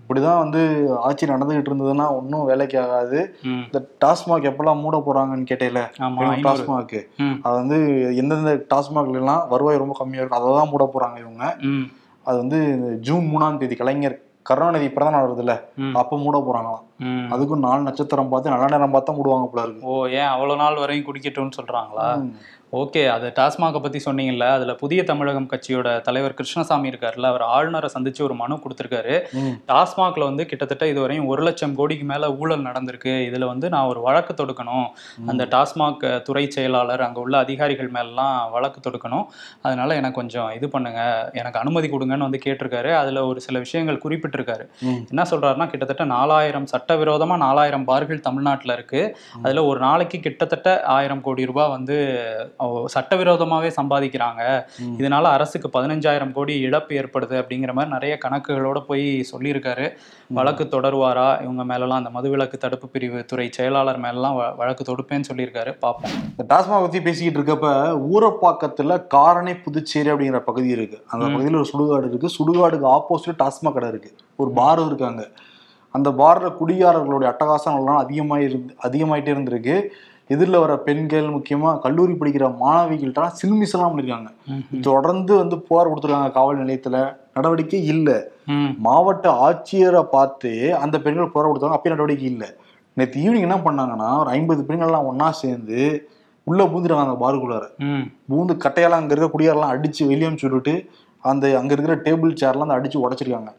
இப்படிதான் 0.00 0.40
வந்து 0.42 0.60
ஆட்சி 1.08 1.24
நடந்துகிட்டு 1.32 1.70
இருந்ததுன்னா 1.70 2.06
ஒன்றும் 2.18 2.46
வேலைக்கு 2.50 2.76
ஆகாது. 2.84 3.18
இந்த 3.66 3.80
டாஸ்மாக் 4.04 4.48
எப்பெல்லாம் 4.50 4.82
மூட 4.84 4.98
போறாங்கன்னு 5.08 5.50
கேட்டேல 5.50 5.82
டாஸ்மாக். 6.48 6.96
அது 7.44 7.54
வந்து 7.62 7.78
எந்தெந்த 8.22 8.54
டாஸ்மாக்ல 8.72 9.20
எல்லாம் 9.22 9.42
வருவாய் 9.54 9.82
ரொம்ப 9.82 9.96
கம்மியா 10.00 10.22
இருக்கும் 10.22 10.40
அதை 10.40 10.54
தான் 10.60 10.72
மூட 10.74 10.86
போறாங்க 10.94 11.18
இவங்க. 11.24 11.44
அது 12.26 12.36
வந்து 12.42 12.60
ஜூன் 13.08 13.26
மூணாம் 13.32 13.60
தேதி 13.60 13.76
கலைஞர் 13.82 14.16
கருணாநிதி 14.42 14.88
நாள் 15.10 15.26
வருதுல்ல. 15.26 15.54
அப்ப 15.92 16.18
மூட 16.18 16.38
போறாங்களாம். 16.38 16.84
அதுக்கும் 17.32 17.64
நாலு 17.66 17.82
நட்சத்திரம் 17.82 18.28
பார்த்து 18.28 18.50
நல்ல 18.50 18.66
நேரம் 18.68 18.94
பார்த்தா 18.94 19.14
மூடுவாங்க 19.16 19.46
போல 19.46 19.66
இருக்கு. 19.66 19.86
ஓ 19.86 20.06
ஏன் 20.06 20.30
அவ்வளோ 20.34 20.56
நாள் 20.56 20.78
வரையும் 20.78 21.06
குடிக்கட்டும்னு 21.06 21.58
சொல்றாங்களா. 21.60 22.08
ஓகே 22.72 23.00
அது 23.10 23.32
டாஸ்மாகை 23.36 23.80
பத்தி 23.82 24.00
சொன்னீங்கல்ல 24.04 24.46
அதுல 24.48 24.74
புதிய 24.74 25.04
தமிழகம் 25.04 25.48
கட்சியோட 25.48 26.00
தலைவர் 26.00 26.34
கிருஷ்ணசாமி 26.34 26.90
இருக்காருல்ல 26.90 27.30
அவர் 27.32 27.42
ஆளுநரை 27.42 27.88
சந்திச்சு 27.94 28.22
ஒரு 28.22 28.34
மனு 28.34 28.54
கொடுத்திருக்காரு. 28.54 29.14
டாஸ்மாக்ல 29.68 30.18
வந்து 30.18 30.46
கிட்டத்தட்ட 30.46 30.86
இதுவரையும் 30.86 31.26
ஒரு 31.26 31.42
லட்சம் 31.42 31.74
கோடிக்கு 31.74 32.04
மேல 32.04 32.36
ஊழல் 32.36 32.62
நடந்திருக்கு. 32.62 33.14
இதுல 33.28 33.44
வந்து 33.44 33.68
நான் 33.68 33.86
ஒரு 33.86 34.00
வழக்கு 34.00 34.34
தொடுக்கணும். 34.34 34.86
அந்த 35.26 35.44
டாஸ்மாக் 35.44 36.22
துறை 36.22 36.50
செயலாளர் 36.50 37.00
அங்க 37.00 37.20
உள்ள 37.20 37.38
அதிகாரிகள் 37.38 37.88
மேலாம் 37.88 38.50
வழக்கு 38.50 38.90
தொடுக்கணும். 38.90 39.26
அதனால 39.62 39.94
எனக்கு 39.94 40.18
கொஞ்சம் 40.20 40.50
இது 40.50 40.68
பண்ணுங்க. 40.68 41.30
எனக்கு 41.32 41.58
அனுமதி 41.58 41.88
கொடுங்கன்னு 41.88 42.28
வந்து 42.28 42.42
கேட்டிருக்காரு. 42.46 42.92
அதுல 42.92 43.26
ஒரு 43.26 43.40
சில 43.40 43.58
விஷயங்கள் 43.58 44.00
குறிப்பிட்டிருக்காரு. 44.04 44.66
என்ன 45.08 45.22
சொல்றாருன்னா 45.30 45.68
கிட்டத்தட்ட 45.68 46.04
நாலாயிரம் 46.04 46.70
சட்டவிரோதமா 46.74 47.36
நாலாயிரம் 47.36 47.84
பார்கள் 47.84 48.24
தமிழ்நாட்டுல 48.28 48.72
இருக்கு. 48.72 49.16
அதுல 49.42 49.64
ஒரு 49.64 49.80
நாளைக்கு 49.80 50.20
கிட்டத்தட்ட 50.20 50.82
ஆயிரம் 50.82 51.20
கோடி 51.20 51.44
ரூபாய் 51.44 51.68
வந்து 51.68 51.98
சட்டவிரோதமாவே 52.66 53.70
சம்பாதிக்கிறாங்க. 53.76 54.64
இதனால 54.98 55.22
அரசுக்கு 55.22 55.80
பதினஞ்சாயிரம் 55.80 56.32
கோடி 56.32 56.60
இழப்பு 56.60 56.94
ஏற்படுது 56.94 57.38
அப்படிங்கிற 57.38 57.72
மாதிரி 57.72 57.92
நிறைய 57.92 58.18
கணக்குகளோட 58.24 58.80
போய் 58.80 59.26
சொல்லியிருக்காரு. 59.32 59.90
வழக்கு 60.26 60.64
தொடருவாரா? 60.64 61.42
இவங்க 61.42 61.64
மேலலாம் 61.64 62.04
அந்த 62.04 62.20
மதுவிலக்கு 62.20 62.56
தடுப்பு 62.56 62.88
பிரிவு 62.88 63.24
துறை 63.24 63.48
செயலாளர் 63.52 63.98
மேலலாம் 63.98 64.38
வ- 64.38 64.56
வழக்கு 64.56 64.84
தொடுப்பேன்னு 64.84 65.24
சொல்லியிருக்காரு. 65.32 65.78
பார்ப்போம். 65.78 66.10
இந்த 66.36 66.54
டாஸ்மாக் 66.54 66.80
பத்தி 66.80 67.02
பேசிக்கிட்டு 67.02 67.52
இருக்கப்ப 67.52 68.00
ஊரப்பாக்கத்துல 68.12 69.06
காரணை 69.06 69.56
புதுச்சேரி 69.56 70.10
அப்படிங்கிற 70.10 70.38
பகுதி 70.38 70.68
இருக்கு. 70.68 71.04
அந்த. 71.06 71.26
பகுதியில் 71.26 71.54
ஒரு 71.54 71.66
சுடுகாடு 71.72 72.08
இருக்கு. 72.08 72.28
சுடுகாடுக்கு 72.28 73.00
ஆப்போசிட் 73.00 73.34
டாஸ்மாக் 73.38 73.72
கடை 73.72 73.88
இருக்கு. 73.88 74.14
ஒரு 74.36 74.50
பார் 74.50 74.86
இருக்காங்க. 74.86 75.28
அந்த 75.92 76.10
பார்ல 76.10 76.52
குடியாரர்களுடைய 76.52 77.36
அட்டகாசம் 77.38 77.76
எல்லாம் 77.76 77.96
அதிகமாக 77.96 78.42
இருந்து 78.42 78.76
அதிகமாயிட்டே 78.82 79.28
இருந்திருக்கு. 79.28 79.82
எதிரில் 80.34 80.62
வர 80.62 80.72
பெண்கள் 80.86 81.28
முக்கியமா 81.36 81.70
கல்லூரி 81.84 82.14
படிக்கிற 82.20 82.46
மாணவிகள்ட்ட 82.62 83.28
சில்மிசெல்லாம் 83.40 83.90
பண்ணிருக்காங்க. 83.92 84.30
தொடர்ந்து 84.88 85.32
வந்து 85.40 85.56
புகார் 85.66 85.90
கொடுத்துருக்காங்க 85.90 86.30
காவல் 86.38 86.60
நிலையத்துல. 86.62 86.96
நடவடிக்கை 87.36 87.80
இல்லை. 87.94 88.16
மாவட்ட 88.86 89.26
ஆட்சியரை 89.46 90.02
பார்த்து 90.14 90.52
அந்த 90.84 90.96
பெண்கள் 91.04 91.32
புகார் 91.32 91.50
கொடுத்தாங்க 91.50 91.78
அப்பயும் 91.78 91.96
நடவடிக்கை 91.96 92.28
இல்லை. 92.34 92.48
நேற்று 92.96 93.22
ஈவினிங் 93.24 93.46
என்ன 93.48 93.58
பண்ணாங்கன்னா 93.66 94.08
ஒரு 94.22 94.30
ஐம்பது 94.38 94.62
பெண்கள்லாம் 94.68 95.08
ஒண்ணா 95.10 95.28
சேர்ந்து 95.42 95.80
உள்ள 96.46 96.62
பூந்துட்டாங்க 96.70 97.06
அந்த 97.06 97.18
பாருக்குள்ளார. 97.22 97.64
பூந்து 98.30 98.52
கட்டையெல்லாம் 98.64 99.02
அங்க 99.02 99.14
இருக்க 99.14 99.28
குடியாரெல்லாம் 99.34 99.74
அடிச்சு 99.74 100.02
வெளியே 100.10 100.28
அனுப்பிச்சு 100.28 100.48
விட்டுட்டு 100.48 100.74
அந்த 101.24 101.46
அங்க 101.60 101.72
இருக்கிற 101.74 101.96
டேபிள் 102.06 102.38
சேர்லாம் 102.42 102.66
அந்த 102.66 102.78
அடிச்சு 102.78 103.04
உடைச்சிருக்காங்க. 103.04 103.50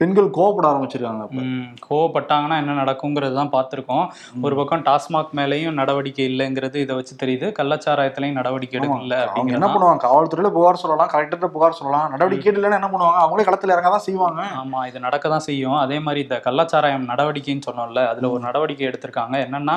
பெண்கள் 0.00 0.28
கோவப்பட 0.36 0.66
ஆரம்பிச்சிருக்காங்க 0.70 1.42
கோவப்பட்டாங்கன்னா 1.88 2.56
என்ன 2.62 2.76
நடக்குங்கிறது 2.82 3.34
தான் 3.38 3.50
பார்த்துருக்கோம். 3.54 4.04
ஒரு 4.46 4.54
பக்கம் 4.58 4.84
டாஸ்மாக் 4.86 5.32
மேலேயும் 5.38 5.76
நடவடிக்கை 5.80 6.24
இல்லைங்கிறது 6.30 6.76
இதை 6.84 6.94
வச்சு 6.98 7.14
தெரியுது. 7.22 7.46
கள்ளச்சாராயத்திலையும் 7.58 8.38
நடவடிக்கை. 8.40 8.76
எடுக்கல 8.78 9.18
அவங்க 9.32 9.56
என்ன 9.58 9.68
பண்ணுவாங்க? 9.74 10.02
காவல்துறையில 10.06 10.50
புகார் 10.56 10.82
சொல்லலாம் 10.84 11.10
கலெக்டர்கிட்ட 11.14 11.50
புகார் 11.56 11.78
சொல்லலாம். 11.80 12.06
நடவடிக்கை 12.14 12.50
இல்லைன்னா 12.52 12.78
என்ன 12.80 12.90
பண்ணுவாங்க? 12.94 13.20
அவங்களே 13.24 13.46
களத்துல 13.48 13.74
இறங்க 13.76 13.90
தான் 13.96 14.06
செய்வாங்க. 14.08 14.40
ஆமா 14.62 14.86
இது 14.90 15.04
நடக்க 15.06 15.34
தான் 15.34 15.46
செய்யும். 15.48 15.78
அதே 15.84 15.98
மாதிரி 16.06 16.22
இந்த 16.26 16.38
கள்ளச்சாராயம் 16.46 17.08
நடவடிக்கைன்னு 17.12 17.68
சொன்னோம்ல 17.68 18.06
அதுல 18.12 18.30
ஒரு 18.36 18.42
நடவடிக்கை 18.48 18.86
எடுத்திருக்காங்க. 18.90 19.36
என்னன்னா 19.46 19.76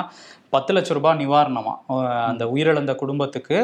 பத்து 0.54 0.74
லட்ச 0.74 0.92
ரூபாய் 0.92 1.20
நிவாரணமா 1.22 1.72
அஹ் 1.88 2.24
அந்த 2.24 2.44
உயிரிழந்த 2.46 2.94
குடும்பத்துக்கு 2.94 3.58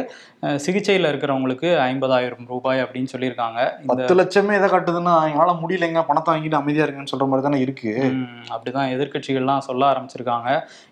சிகிச்சையில 0.66 1.08
இருக்கிறவங்களுக்கு 1.10 1.68
ஐம்பதாயிரம் 1.88 2.46
ரூபாய் 2.46 2.82
அப்படின்னு 2.82 3.12
சொல்லியிருக்காங்க. 3.14 3.60
பத்து 3.86 4.14
லட்சமே 4.14 4.54
எதை 4.58 4.68
காட்டுதுன்னா 4.70 5.14
எங்களால 5.30 5.52
முடியலைங்க 5.62 6.02
பணத்தை 6.06 6.30
வாங்கிட்டு 6.34 6.54
அமைதியா 6.54 6.84
இருங்கன்னு 6.84 7.12
சொல்ற 7.12 7.24
மாதிரி 7.24 7.42
தானே 7.42 7.60
இருக்கு. 7.60 7.92
ம், 8.12 8.26
அப்படிதான் 8.54 8.90
எதிர்க்கட்சிகள்லாம் 8.94 9.66
சொல்ல 9.68 9.90
ஆரம்பிச்சிருக்காங்க. 9.92 10.48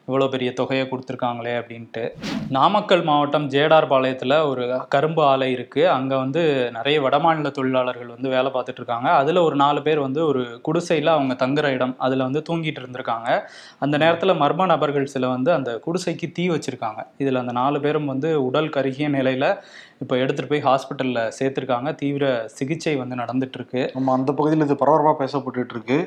இவ்வளோ 0.09 0.29
பெரிய 0.29 0.51
தொகையை 0.53 0.85
கொடுத்துருக்காங்களே 0.87 1.55
அப்படின்ட்டு. 1.61 2.05
நாமக்கல் 2.49 3.03
மாவட்டம் 3.03 3.49
ஜேடார்பாளையத்தில் 3.49 4.49
ஒரு 4.49 4.65
கரும்பு 4.89 5.23
ஆலை 5.25 5.49
இருக்கு. 5.53 5.91
அங்கே 5.91 6.17
வந்து 6.17 6.43
நிறைய 6.73 6.99
வடமாநில 7.03 7.51
தொழிலாளர்கள் 7.51 8.07
வந்து 8.07 8.29
வேலை 8.29 8.51
பார்த்துட்டு 8.55 8.81
இருக்காங்க. 8.81 9.09
அதில் 9.13 9.45
ஒரு 9.47 9.57
நாலு 9.57 9.83
பேர் 9.83 10.01
வந்து 10.01 10.27
ஒரு 10.27 10.43
குடிசையில் 10.63 11.07
அவங்க 11.09 11.35
தங்குற 11.43 11.67
இடம். 11.69 11.95
அதில் 11.99 12.27
வந்து 12.29 12.43
தூங்கிட்டு 12.49 12.81
இருந்திருக்காங்க. 12.83 13.29
அந்த 13.79 13.97
நேரத்தில் 13.97 14.41
மர்ம 14.43 14.67
நபர்கள் 14.67 15.07
சில 15.07 15.29
வந்து 15.29 15.53
அந்த 15.53 15.71
குடிசைக்கு 15.89 16.29
தீ 16.39 16.45
வச்சிருக்காங்க. 16.53 17.01
இதில் 17.23 17.41
அந்த 17.43 17.55
நாலு 17.61 17.81
பேரும் 17.87 18.11
வந்து 18.13 18.31
உடல் 18.49 18.71
கருகிய 18.77 19.09
நிலையில் 19.17 19.49
இப்போ 20.03 20.15
எடுத்துகிட்டு 20.23 20.53
போய் 20.53 20.67
ஹாஸ்பிட்டலில் 20.69 21.21
சேர்த்துருக்காங்க. 21.39 21.89
தீவிர 22.03 22.25
சிகிச்சை 22.59 22.95
வந்து 23.03 23.21
நடந்துட்டு 23.23 23.59
இருக்கு 23.61 23.83
நம்ம 23.97 24.15
அந்த 24.19 24.31
பகுதியில் 24.39 24.67
இது 24.69 24.77
பரபரப்பா 24.83 25.15
பேசப்பட்டுட்டு 25.23 25.77
இருக்கு 25.77 25.99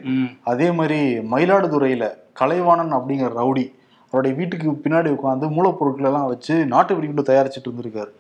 அதே 0.54 0.70
மாதிரி 0.80 1.00
மயிலாடுதுறையில 1.34 2.08
கலைவாணன் 2.42 2.98
அப்படிங்கிற 2.98 3.32
ரவுடி 3.42 3.66
அவருடைய 4.14 4.34
வீட்டுக்கு 4.38 4.70
பின்னாடி 4.86 5.10
உட்காந்து 5.16 5.46
மூலப்பொருட்கள் 5.58 6.08
எல்லாம் 6.10 6.30
வச்சு 6.32 6.56
நாட்டு 6.72 6.96
வெடிகுண்டு 6.96 7.24
தயாரிச்சுட்டு 7.30 7.68
இருந்திருக்காரு 7.70 8.12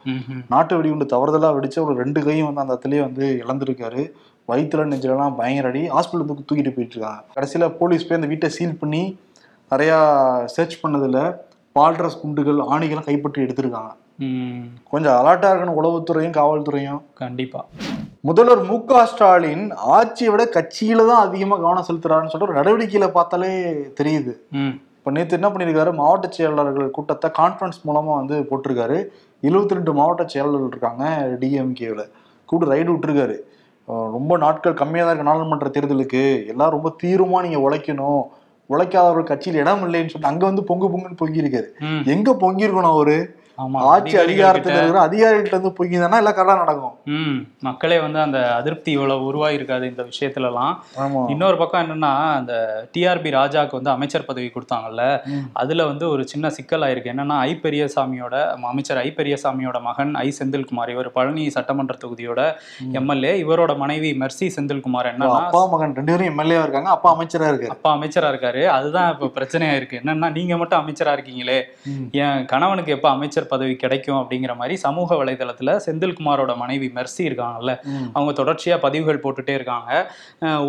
நாட்டு 0.53 0.73
வெடிகுண்டு 0.77 1.07
தவறுதலா 1.13 1.49
வெடிச்சு 1.57 1.79
ஒரு 1.85 1.95
ரெண்டு 2.01 2.19
கையும் 2.27 2.47
வந்து 2.49 2.63
அந்த 2.63 2.73
இடத்துலயே 2.75 3.01
வந்து 3.07 3.25
இழந்திருக்காரு. 3.43 4.03
வயிற்றுல 4.49 4.85
நெஞ்சிலலாம் 4.91 5.35
பயங்கர 5.39 5.67
அடி 5.71 5.81
ஹாஸ்பிட்டல் 5.95 6.29
தூக்கி 6.29 6.43
தூக்கிட்டு 6.45 6.73
போயிட்டு 6.75 6.95
இருக்காங்க. 6.95 7.21
கடைசியில 7.35 7.67
போலீஸ் 7.79 8.05
போய் 8.07 8.19
அந்த 8.19 8.29
வீட்டை 8.31 8.49
சீல் 8.57 8.79
பண்ணி 8.81 9.03
நிறையா 9.71 9.97
சர்ச் 10.55 10.77
பண்ணதுல 10.83 11.19
பால்ட்ரஸ் 11.77 12.21
குண்டுகள் 12.21 12.59
ஆணிகளும் 12.73 13.07
கைப்பற்றி 13.09 13.39
எடுத்திருக்காங்க. 13.45 13.91
கொஞ்சம் 14.91 15.15
அலர்ட்டா 15.19 15.49
இருக்கணும் 15.51 15.77
உளவுத்துறையும் 15.79 16.37
காவல்துறையும். 16.37 17.01
கண்டிப்பா. 17.21 17.61
முதல்வர் 18.29 18.61
மு 18.69 18.77
க 18.89 19.03
ஸ்டாலின் 19.11 19.63
ஆட்சியை 19.97 20.31
விட 20.33 20.43
கட்சியில 20.55 21.05
தான் 21.09 21.23
அதிகமா 21.27 21.55
கவனம் 21.63 21.87
செலுத்துறாருன்னு 21.87 22.31
சொல்லிட்டு 22.31 22.49
ஒரு 22.49 22.59
நடவடிக்கையில 22.59 23.07
பார்த்தாலே 23.17 23.51
தெரியுது. 23.99 24.33
இப்போ 24.97 25.11
நேற்று 25.15 25.37
என்ன 25.37 25.49
பண்ணியிருக்காரு? 25.51 25.91
மாவட்ட 26.01 26.27
செயலாளர்கள் 26.35 26.91
கூட்டத்தை 26.97 27.29
கான்ஃபரன்ஸ் 27.39 27.79
மூலமா 27.87 28.11
வந்து 28.19 28.35
போட்டிருக்காரு. 28.49 28.97
எழுபத்தி 29.47 29.77
ரெண்டு 29.77 29.93
மாவட்ட 29.99 30.25
செயலாளர்கள் 30.33 30.73
இருக்காங்க 30.73 31.05
டிஎம்கேவில் 31.43 32.11
கூட 32.51 32.67
ரைடு 32.73 32.89
விட்டுருக்காரு. 32.91 33.37
ரொம்ப 34.17 34.31
நாட்கள் 34.43 34.79
கம்மியாக 34.81 35.05
தான் 35.05 35.13
இருக்கு 35.13 35.29
நாடாளுமன்ற 35.29 35.69
தேர்தலுக்கு. 35.77 36.23
எல்லாம் 36.51 36.73
ரொம்ப 36.75 36.89
தீவிரமா 37.01 37.39
நீங்க 37.45 37.59
உழைக்கணும். 37.67 38.21
உழைக்காதவர்கள் 38.71 39.23
கட்சியில் 39.23 39.59
இடம் 39.59 39.81
இல்லைன்னு 39.81 40.09
சொல்லி 40.09 40.27
அங்க 40.27 40.45
வந்து 40.45 40.63
பொங்கு 40.63 40.89
பொங்குன்னு 40.89 41.21
பொங்கியிருக்காரு. 41.25 41.65
ம். 41.79 42.01
எங்க 42.05 42.31
பொங்கியிருக்கணும் 42.39 42.91
அவரு? 42.91 43.39
ஆட்சி 43.87 44.15
அதிகாரத்துல 44.23 44.75
இருக்கிற 44.75 45.01
அதிகாரிகிட்ட 45.03 45.53
இருந்து 45.53 45.71
பொங்கிதானா 45.77 46.19
எல்லாம் 46.21 46.37
கரெக்டா 46.37 46.55
நடக்கும். 46.61 46.93
ம் 47.15 47.37
மக்களே 47.63 47.97
வந்து 47.99 48.19
அந்த 48.19 48.39
அதிருப்தி 48.55 48.91
இவ்வளவு 48.91 49.27
உருவாகிருக்காது 49.29 49.85
இந்த 49.91 50.03
விஷயத்துலலாம். 50.09 50.73
இன்னொரு 51.31 51.57
பக்கம் 51.57 51.83
என்னன்னா 51.83 52.11
அந்த 52.37 52.53
டிஆர்பி 52.93 53.31
ராஜாக்கு 53.35 53.77
வந்து 53.79 53.93
அமைச்சர் 53.93 54.25
பதவி 54.25 54.49
கொடுத்தாங்கல்ல. 54.49 55.03
அதுல 55.55 55.85
வந்து 55.85 56.05
ஒரு 56.09 56.23
சின்ன 56.27 56.49
சிக்கல் 56.57 56.85
ஆயிருக்கு. 56.87 57.13
என்னன்னா 57.13 57.37
ஐ 57.41 57.53
பெரியசாமியோட 57.63 58.35
அமைச்சர் 58.71 59.01
ஐ 59.01 59.09
பெரியசாமியோட 59.17 59.49
மகன் 59.81 60.13
ஐ 60.17 60.27
செந்தில்குமார் 60.39 60.89
இவர் 60.89 61.11
பழனி 61.11 61.45
சட்டமன்ற 61.55 61.95
தொகுதியோட 62.01 62.41
எம்எல்ஏ 62.99 63.33
இவரோட 63.43 63.71
மனைவி 63.77 64.11
மெர்சி 64.21 64.47
செந்தில்குமார் 64.55 64.79
ஓ, 65.03 65.11
என்னன்னா 65.11 65.39
அப்பா 65.41 65.61
மகன் 65.71 65.95
ரெண்டு 65.97 66.11
பேரும் 66.11 66.29
எம்எல்ஏ 66.31 66.57
இருக்காங்க 66.61 66.89
அப்பா 66.89 67.09
அமைச்சரா 67.15 67.49
இருக்காரு 67.51 67.73
அப்பா 67.75 67.91
அமைச்சரா 67.95 68.27
இருக்காரு. 68.31 68.63
அதுதான் 68.71 69.09
இப்ப 69.13 69.31
பிரச்சனையா 69.35 69.73
இருக்கு. 69.73 69.99
என்னன்னா 70.01 70.29
நீங்க 70.31 70.53
மட்டும் 70.57 70.79
அமைச்சரா 70.81 71.13
இருக்கீங்களே. 71.15 71.59
என் 72.21 72.45
கணவனுக்கு 72.45 72.91
எப்ப 72.91 73.09
அமைச்சர் 73.09 73.49
பதவி 73.53 73.75
கிடைக்கும் 73.83 74.19
அப்படிங்கிற 74.21 74.53
மாதிரி 74.61 74.75
சமூக 74.85 75.15
வலைதளத்துல 75.21 75.77
செந்தில்குமாரோட 75.85 76.51
மனைவி 76.63 76.89
மெர்சி 76.97 77.23
இருக்காங்கல்ல. 77.29 77.73
அவங்க 78.15 78.31
தொடர்ச்சியா 78.41 78.77
பதிவுகள் 78.85 79.21
போட்டுட்டே 79.23 79.53
இருக்காங்க. 79.59 79.91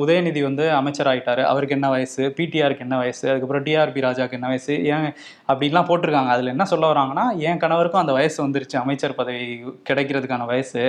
உதயநிதி 0.02 0.42
வந்து 0.48 0.64
அமைச்சர் 0.80 1.10
ஆயிட்டாரு 1.12 1.44
அவருக்கு 1.52 1.76
என்ன 1.78 1.88
வயசு? 1.94 2.22
பிடிஆருக்கு 2.38 2.84
என்ன 2.86 2.96
வயசு? 3.02 3.24
அதுக்கப்புறம் 3.30 3.64
டிஆர்பி 3.66 4.00
ராஜாக்கு 4.06 4.36
என்ன 4.38 4.50
வயசு? 4.52 4.74
ஏன் 4.94 5.08
அப்படின்லாம் 5.52 5.88
போட்டிருக்காங்க. 5.90 6.32
அதுல 6.36 6.52
என்ன 6.54 6.64
சொல்ல 6.72 6.90
வராங்கன்னா 6.92 7.26
என் 7.48 7.60
கணவருக்கும் 7.64 8.02
அந்த 8.02 8.14
வயசு 8.18 8.38
வந்துருச்சு. 8.46 8.76
அமைச்சர் 8.84 9.18
பதவி 9.20 9.46
கிடைக்கிறதுக்கான 9.90 10.46
வயசு. 10.52 10.82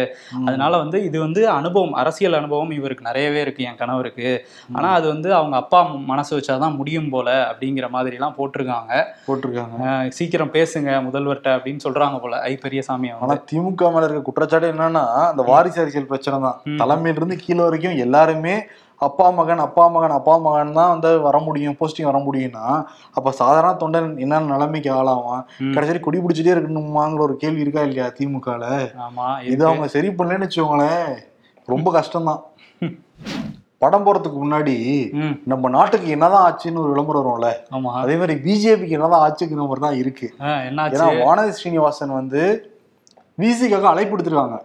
அதனால 0.47 0.73
வந்து 0.83 0.99
இது 1.09 1.17
வந்து 1.25 1.41
அனுபவம் 1.57 1.95
அரசியல் 2.01 2.39
அனுபவம் 2.39 2.71
இவருக்கு 2.79 3.09
நிறையவே 3.09 3.41
இருக்கு 3.45 3.67
என் 3.69 3.79
கணவருக்கு. 3.81 4.29
ஆனா 4.77 4.91
அது 4.99 5.07
வந்து 5.13 5.29
அவங்க 5.39 5.55
அப்பா 5.63 5.79
மனசு 6.11 6.31
வச்சாதான் 6.37 6.77
முடியும் 6.79 7.09
போல 7.13 7.29
அப்படிங்கிற 7.51 7.87
மாதிரி 7.95 8.17
எல்லாம் 8.19 8.37
போட்டிருக்காங்க. 8.37 8.93
போட்டிருக்காங்க 9.27 10.09
சீக்கிரம் 10.17 10.53
பேசுங்க 10.57 10.91
முதல்வர்கிட்ட 11.07 11.51
அப்படின்னு 11.57 11.82
சொல்றாங்க 11.83 12.17
போல 12.19 12.39
ஐ 12.45 12.53
பெரியசாமி 12.61 13.09
ஆனா 13.17 13.35
திமுக 13.49 13.91
மேல 13.91 14.07
இருக்க 14.07 14.21
குற்றச்சாட்டு 14.27 14.71
என்னன்னா 14.71 15.03
அந்த 15.25 15.43
வாரிசு 15.49 15.81
அரசியல் 15.83 16.09
பிரச்சனை 16.09 16.37
தான். 16.41 16.57
தலைமையில 16.79 17.19
இருந்து 17.19 17.37
கீழே 17.41 17.61
வரைக்கும் 17.63 18.01
எல்லாருமே 18.05 18.55
அப்பா 19.01 19.25
மகன் 19.37 19.61
அப்பா 19.63 19.85
மகன் 19.93 20.15
அப்பா 20.17 20.33
மகன் 20.43 20.75
தான் 20.75 20.91
வந்து 20.91 21.09
வர 21.23 21.37
முடியும் 21.45 21.77
போஸ்டிங் 21.79 22.09
வர 22.09 22.19
முடியும்னா 22.25 22.65
அப்ப 23.15 23.31
சாதாரண 23.39 23.71
தொண்டன் 23.79 24.09
என்ன 24.23 24.39
நிலைமைக்கு 24.47 24.91
ஆளாவான். 24.93 25.43
கடைசி 25.75 25.99
குடி 26.01 26.21
பிடிச்சிட்டே 26.21 26.53
இருக்கணுமாங்கிற 26.53 27.23
ஒரு 27.27 27.35
கேள்வி 27.41 27.63
இருக்கா 27.65 27.83
இல்லையா 27.87 28.07
திமுகல 28.17 28.65
ஆமா 29.05 29.27
இது. 29.47 29.61
அவங்க 29.67 29.87
சரி 29.95 30.11
பண்ணலன்னு 30.13 30.47
வச்சுக்கோங்களேன் 30.47 31.07
ரொம்ப 31.67 31.89
கஷ்டம்தான் 31.95 32.41
படம் 33.83 34.05
போறதுக்கு 34.07 34.39
முன்னாடி 34.43 34.75
நம்ம 35.53 35.71
நாட்டுக்கு 35.77 36.13
என்னதான் 36.17 36.45
ஆச்சுன்னு 36.49 36.83
ஒரு 36.83 36.93
விளம்பரம் 36.93 37.25
வரும்ல? 37.27 37.49
ஆமா. 37.77 37.93
அதே 38.03 38.15
மாதிரி 38.21 38.35
பிஜேபிக்கு 38.45 38.97
என்னதான் 38.99 39.25
ஆச்சுங்கிற 39.25 39.65
மாதிரி 39.69 39.85
தான் 39.87 39.99
இருக்கு. 40.03 40.29
ஏன்னா 40.67 41.09
வானதி 41.25 41.57
ஸ்ரீனிவாசன் 41.59 42.19
வந்து 42.21 42.43
விசிக்காக 43.41 43.85
அழைப்பு 43.91 44.15
எடுத்திருக்காங்க. 44.15 44.57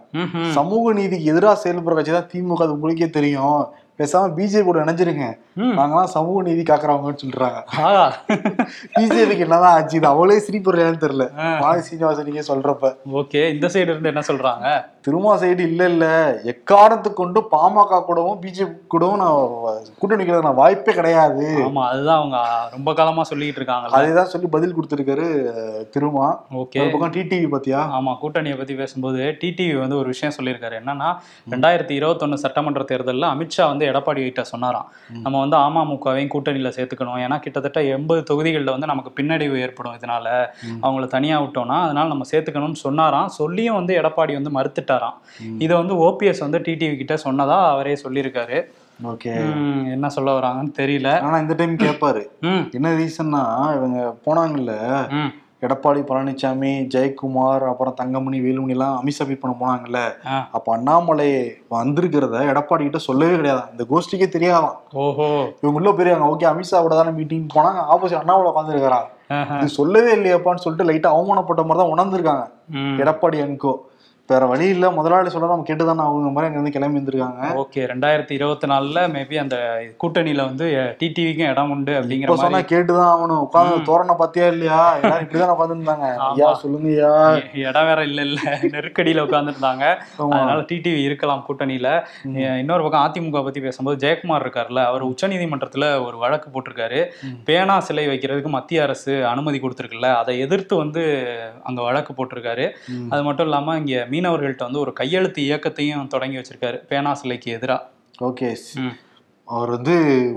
சமூக 0.57 0.91
நீதிக்கு 0.97 1.29
எதிராக 1.31 1.57
செயல்படுற 1.61 1.93
கட்சி 1.99 2.13
தான் 2.15 2.31
திமுக 2.33 2.65
அது 2.65 2.75
உங்களுக்கே 2.77 3.07
தெரியும். 3.19 3.61
பேசாம 3.99 4.29
பிஜேபி 4.35 4.65
கூட 4.65 4.77
இணைஞ்சிருங்க. 4.83 5.25
நாங்களாம் 5.77 6.11
சமூக 6.13 6.43
நீதி 6.47 6.61
காக்குறவங்கன்னு 6.67 7.21
சொல்றாங்க. 7.23 7.59
பிஜேபிக்கு 8.97 9.45
என்னதான் 9.45 9.73
ஆச்சு 9.77 9.97
இது 9.99 10.07
அவளே 10.11 10.37
சிரிப்படுறான்னு 10.45 11.01
தெரியல. 11.05 11.25
வானதி 11.63 11.83
ஸ்ரீனிவாசன் 11.87 12.29
நீங்க 12.29 12.43
சொல்றப்ப. 12.51 12.91
ஓகே 13.21 13.41
இந்த 13.55 13.67
சைடு 13.73 13.91
இருந்து 13.93 14.11
என்ன 14.13 14.23
சொல்றாங்க? 14.29 14.69
திருமா 15.05 15.37
சைடு 15.37 15.59
இல்ல 15.59 15.89
இல்ல. 15.89 16.05
எக்காரணத்து 16.43 17.13
கொண்டு 17.13 17.47
பாமக 17.51 18.05
கூடவும் 18.05 18.41
பிஜேபி 18.41 18.73
கூடவும் 18.87 19.17
நான் 19.17 19.77
கூட்டணி 19.99 20.25
நான் 20.25 20.55
வாய்ப்பே 20.55 20.93
கிடையாது. 20.93 21.45
ஆமா 21.67 21.83
அதுதான் 21.83 22.17
அவங்க 22.17 22.37
ரொம்ப 22.71 22.93
காலமா 22.93 23.23
சொல்லிட்டு 23.23 23.61
இருக்காங்கல்ல. 23.61 23.99
அதேதான் 23.99 24.23
சொல்லி 24.23 24.47
பதில் 24.47 24.75
கொடுத்திருக்காரு 24.75 25.27
திருமா. 25.95 26.39
ஓகே. 26.53 26.91
பக்கம் 26.91 27.11
டிடிவி 27.11 27.49
பாத்தியா? 27.49 27.99
ஆமா 27.99 28.17
கூட்டணியை 28.21 28.57
பத்தி 28.57 28.75
பேசும்போது 28.75 29.37
டிடிவி 29.41 29.79
வந்து 29.79 29.97
ஒரு 29.97 30.07
விஷயம் 30.07 30.35
சொல்லியிருக்காரு. 30.39 30.77
என்னன்னா 30.81 31.15
ரெண்டாயிரத்தி 31.49 31.95
இருபத்தொன்னு 31.99 32.33
சட்டமன்ற 32.33 32.83
தேர்தலில் 32.83 33.29
அமித்ஷா 33.29 33.65
வந்து 33.67 33.85
எடப்பாடி 33.85 34.15
கிட்ட 34.15 34.43
சொன்னாராம். 34.43 34.91
நம்ம 35.09 35.39
வந்து 35.39 35.57
அமமுகவையும் 35.57 36.31
கூட்டணியில 36.35 36.71
சேர்த்துக்கணும். 36.77 37.19
ஏன்னா 37.27 37.39
கிட்டத்தட்ட 37.39 37.83
எண்பது 37.83 38.23
தொகுதிகளில் 38.23 38.69
வந்து 38.69 38.87
நமக்கு 38.87 39.23
பின்னடைவு 39.23 39.59
ஏற்படும் 39.59 39.93
இதனால. 39.93 40.27
அவங்கள 40.81 41.07
தனியா 41.07 41.41
விட்டோம்னா 41.41 41.81
அதனால 41.81 42.07
நம்ம 42.07 42.23
சேர்த்துக்கணும்னு 42.31 42.71
சொன்னாராம். 42.71 43.27
சொல்லியும் 43.27 43.75
வந்து 43.75 43.95
எடப்பாடி 44.01 44.33
வந்து 44.33 44.49
மறுத்துட்டாராம் 44.49 44.87
ம். 45.41 45.59
இதை 45.59 45.77
வந்து 45.77 45.93
ஓபிஎஸ் 46.07 46.39
வந்து 46.39 46.59
டிடிவி 46.59 46.97
கிட்ட 46.97 47.13
சொன்னதா 47.23 47.69
அவரே 47.69 47.97
சொல்லியிருக்காரு. 48.03 48.59
ஓகே. 49.03 49.33
என்ன 49.91 50.09
சொல்ல 50.09 50.39
வராங்கன்னு 50.39 50.73
தெரியல. 50.79 51.21
ஆனா 51.21 51.37
இந்த 51.37 51.53
டைம் 51.53 51.75
கேட்பாரு 51.75 52.27
என்ன 52.71 52.93
ரீசன்னா 52.93 53.43
இவங்க 53.75 54.15
போனாங்கல்ல 54.25 54.73
எடப்பாடி 55.61 56.01
பழனிசாமி 56.09 56.87
ஜெயக்குமார் 56.93 57.63
அப்புறம் 57.67 57.93
தங்கமணி 57.93 58.39
வேலுமணி 58.39 58.69
எல்லாம் 58.69 59.03
அமித்ஷா 59.03 59.27
மீட் 59.27 59.39
பண்ண 59.39 59.55
போனாங்கல்ல. 59.59 59.99
அப்ப 60.51 60.73
அண்ணாமலை 60.73 61.57
வந்திருக்கிறத 61.71 62.45
எடப்பாடி 62.51 62.77
கிட்ட 62.77 62.97
சொல்லவே 62.97 63.35
கிடையாதான் 63.35 63.71
இந்த 63.71 63.85
கோஷ்டிக்கே 63.89 64.27
தெரியாதான். 64.37 64.77
ஓஹோ. 64.93 65.27
இவங்க 65.61 65.79
உள்ள 65.79 65.91
பெரியாங்க 65.91 66.29
ஓகே 66.33 66.47
அமித்ஷா 66.51 66.81
கூட 66.81 66.95
தானே 66.95 67.09
மீட்டிங் 67.09 67.47
போனாங்க. 67.55 67.81
ஆப்போசிட் 67.91 68.21
அண்ணாமலை 68.21 68.51
உட்காந்துருக்காரா. 68.51 69.01
இது 69.57 69.67
சொல்லவே 69.69 70.15
இல்லையாப்பான்னு 70.15 70.55
சொல்லிட்டு 70.55 70.91
லைட்டா 70.91 71.13
அவமானப்பட்ட 71.13 71.65
மாதிரி 71.65 71.81
தான் 71.81 71.93
உணர்ந்திருக்காங்க. 71.95 72.45
Edappadi 73.03 73.37
and co. 73.47 73.73
வேற 74.29 74.45
வழி 74.45 74.65
இல்ல. 74.67 74.91
முதலாளி 74.91 75.29
சொல்ல 75.29 75.47
நம்ம 75.47 75.63
கேட்டுதானே 75.67 76.05
அவங்க 76.05 76.29
மாதிரி 76.29 76.53
அங்க 76.53 76.59
இருந்து 76.59 76.71
கிளம்பி 76.71 76.99
வந்திருக்காங்க. 76.99 77.43
ஓகே. 77.61 77.83
ரெண்டாயிரத்தி 77.91 78.31
இருபத்தி 78.31 78.67
நாலுல 78.67 78.99
மேபி 79.13 79.35
அந்த 79.37 79.55
கூட்டணியில 80.03 80.45
வந்து 80.45 80.65
டிடிவிக்கும் 80.99 81.49
இடம் 81.49 81.71
உண்டு 81.71 81.91
அப்படிங்கிற 81.99 82.33
சொன்னா 82.33 82.59
கேட்டுதான் 82.59 83.07
ஆகணும். 83.09 83.45
உட்காந்து 83.45 83.81
தோரணை 83.83 84.15
பாத்தியா 84.17 84.47
இல்லையா? 84.47 84.81
எல்லாரும் 84.95 85.27
இப்படிதான் 85.27 85.55
உட்காந்துருந்தாங்க 85.55 86.15
ஐயா 86.27 86.53
சொல்லுங்க 86.53 86.87
ஐயா 86.89 87.13
இ- 87.33 87.67
இடம் 87.67 87.85
வேற 87.85 88.03
இல்ல 88.03 88.21
இல்ல. 88.21 88.39
நெருக்கடியில 88.73 89.23
உட்கார்ந்துருந்தாங்க. 89.25 89.83
ஆமா. 90.19 90.29
அதனால 90.29 90.61
டிடிவி 90.61 91.01
இருக்கலாம் 91.03 91.45
கூட்டணியில. 91.47 91.87
இன்னொரு 92.57 92.83
பக்கம் 92.83 93.05
அதிமுக 93.07 93.43
பத்தி 93.43 93.59
பேசும்போது 93.61 93.99
ஜெயக்குமார் 94.05 94.43
இருக்கார்ல 94.45 94.85
அவர் 94.85 95.05
உச்சநீதிமன்றத்துல 95.05 96.05
ஒரு 96.05 96.17
வழக்கு 96.17 96.49
போட்டிருக்காரு. 96.51 97.01
பேனா 97.45 97.79
சிலை 97.79 98.07
வைக்கிறதுக்கு 98.07 98.47
மத்திய 98.47 98.83
அரசு 98.83 99.25
அனுமதி 99.25 99.59
கொடுத்துருக்குல்ல. 99.59 100.15
அதை 100.15 100.39
எதிர்த்து 100.39 100.75
வந்து 100.75 101.03
அங்க 101.63 101.81
வழக்கு 101.81 102.13
போட்டிருக்காரு. 102.13 102.65
அது 103.09 103.23
மட்டும் 103.23 103.45
இல்லாம 103.45 103.77
இங்க 103.77 104.05
மீனவர்கள்ட்ட 104.19 104.57
வந்து 104.57 104.79
ஒரு 104.79 104.93
கையெழுத்து 104.93 105.41
இயக்கத்தையும் 105.41 106.07
தொடங்கி 106.07 106.37
வச்சிருக்காரு 106.37 106.87
பேனா 106.87 107.13
சிலைக்கு 107.13 107.57
எதிரா. 107.61 107.79
ஓகே. 108.21 108.55
அவர் 109.45 109.69
வந்து 109.69 109.93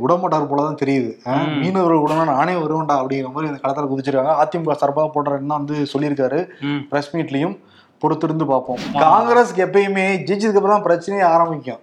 விடமாட்டார் 0.07 0.47
போலதான் 0.47 0.77
தெரியுது. 0.85 1.15
அஹ், 1.25 1.49
ம். 1.49 1.59
மீனவர்கள் 1.59 1.97
உடனே 1.97 2.25
நானே 2.25 2.53
வருவேன்டா 2.53 2.93
அப்படிங்கிற 2.93 3.33
மாதிரி 3.33 3.53
இந்த 3.53 3.61
களத்துல 3.63 3.93
குதிச்சிருக்காங்க. 3.93 4.45
அதிமுக 4.45 4.73
சார்பாக 4.73 5.23
போடுறேன்னு 5.23 5.47
வந்து 5.47 5.87
சொல்லியிருக்காரு. 5.93 6.47
பிரஸ் 6.89 7.17
மீட்லயும் 7.17 7.59
பொறுத்திருந்து 8.03 8.47
பார்ப்போம். 8.51 8.81
காங்கிரஸ்க்கு 9.05 9.65
எப்பயுமே 9.67 10.07
ஜெயிச்சதுக்கு 10.29 10.61
அப்புறம் 10.61 10.77
தான் 10.77 10.87
பிரச்சனையே 10.87 11.25
ஆரம்பிக்கும். 11.35 11.81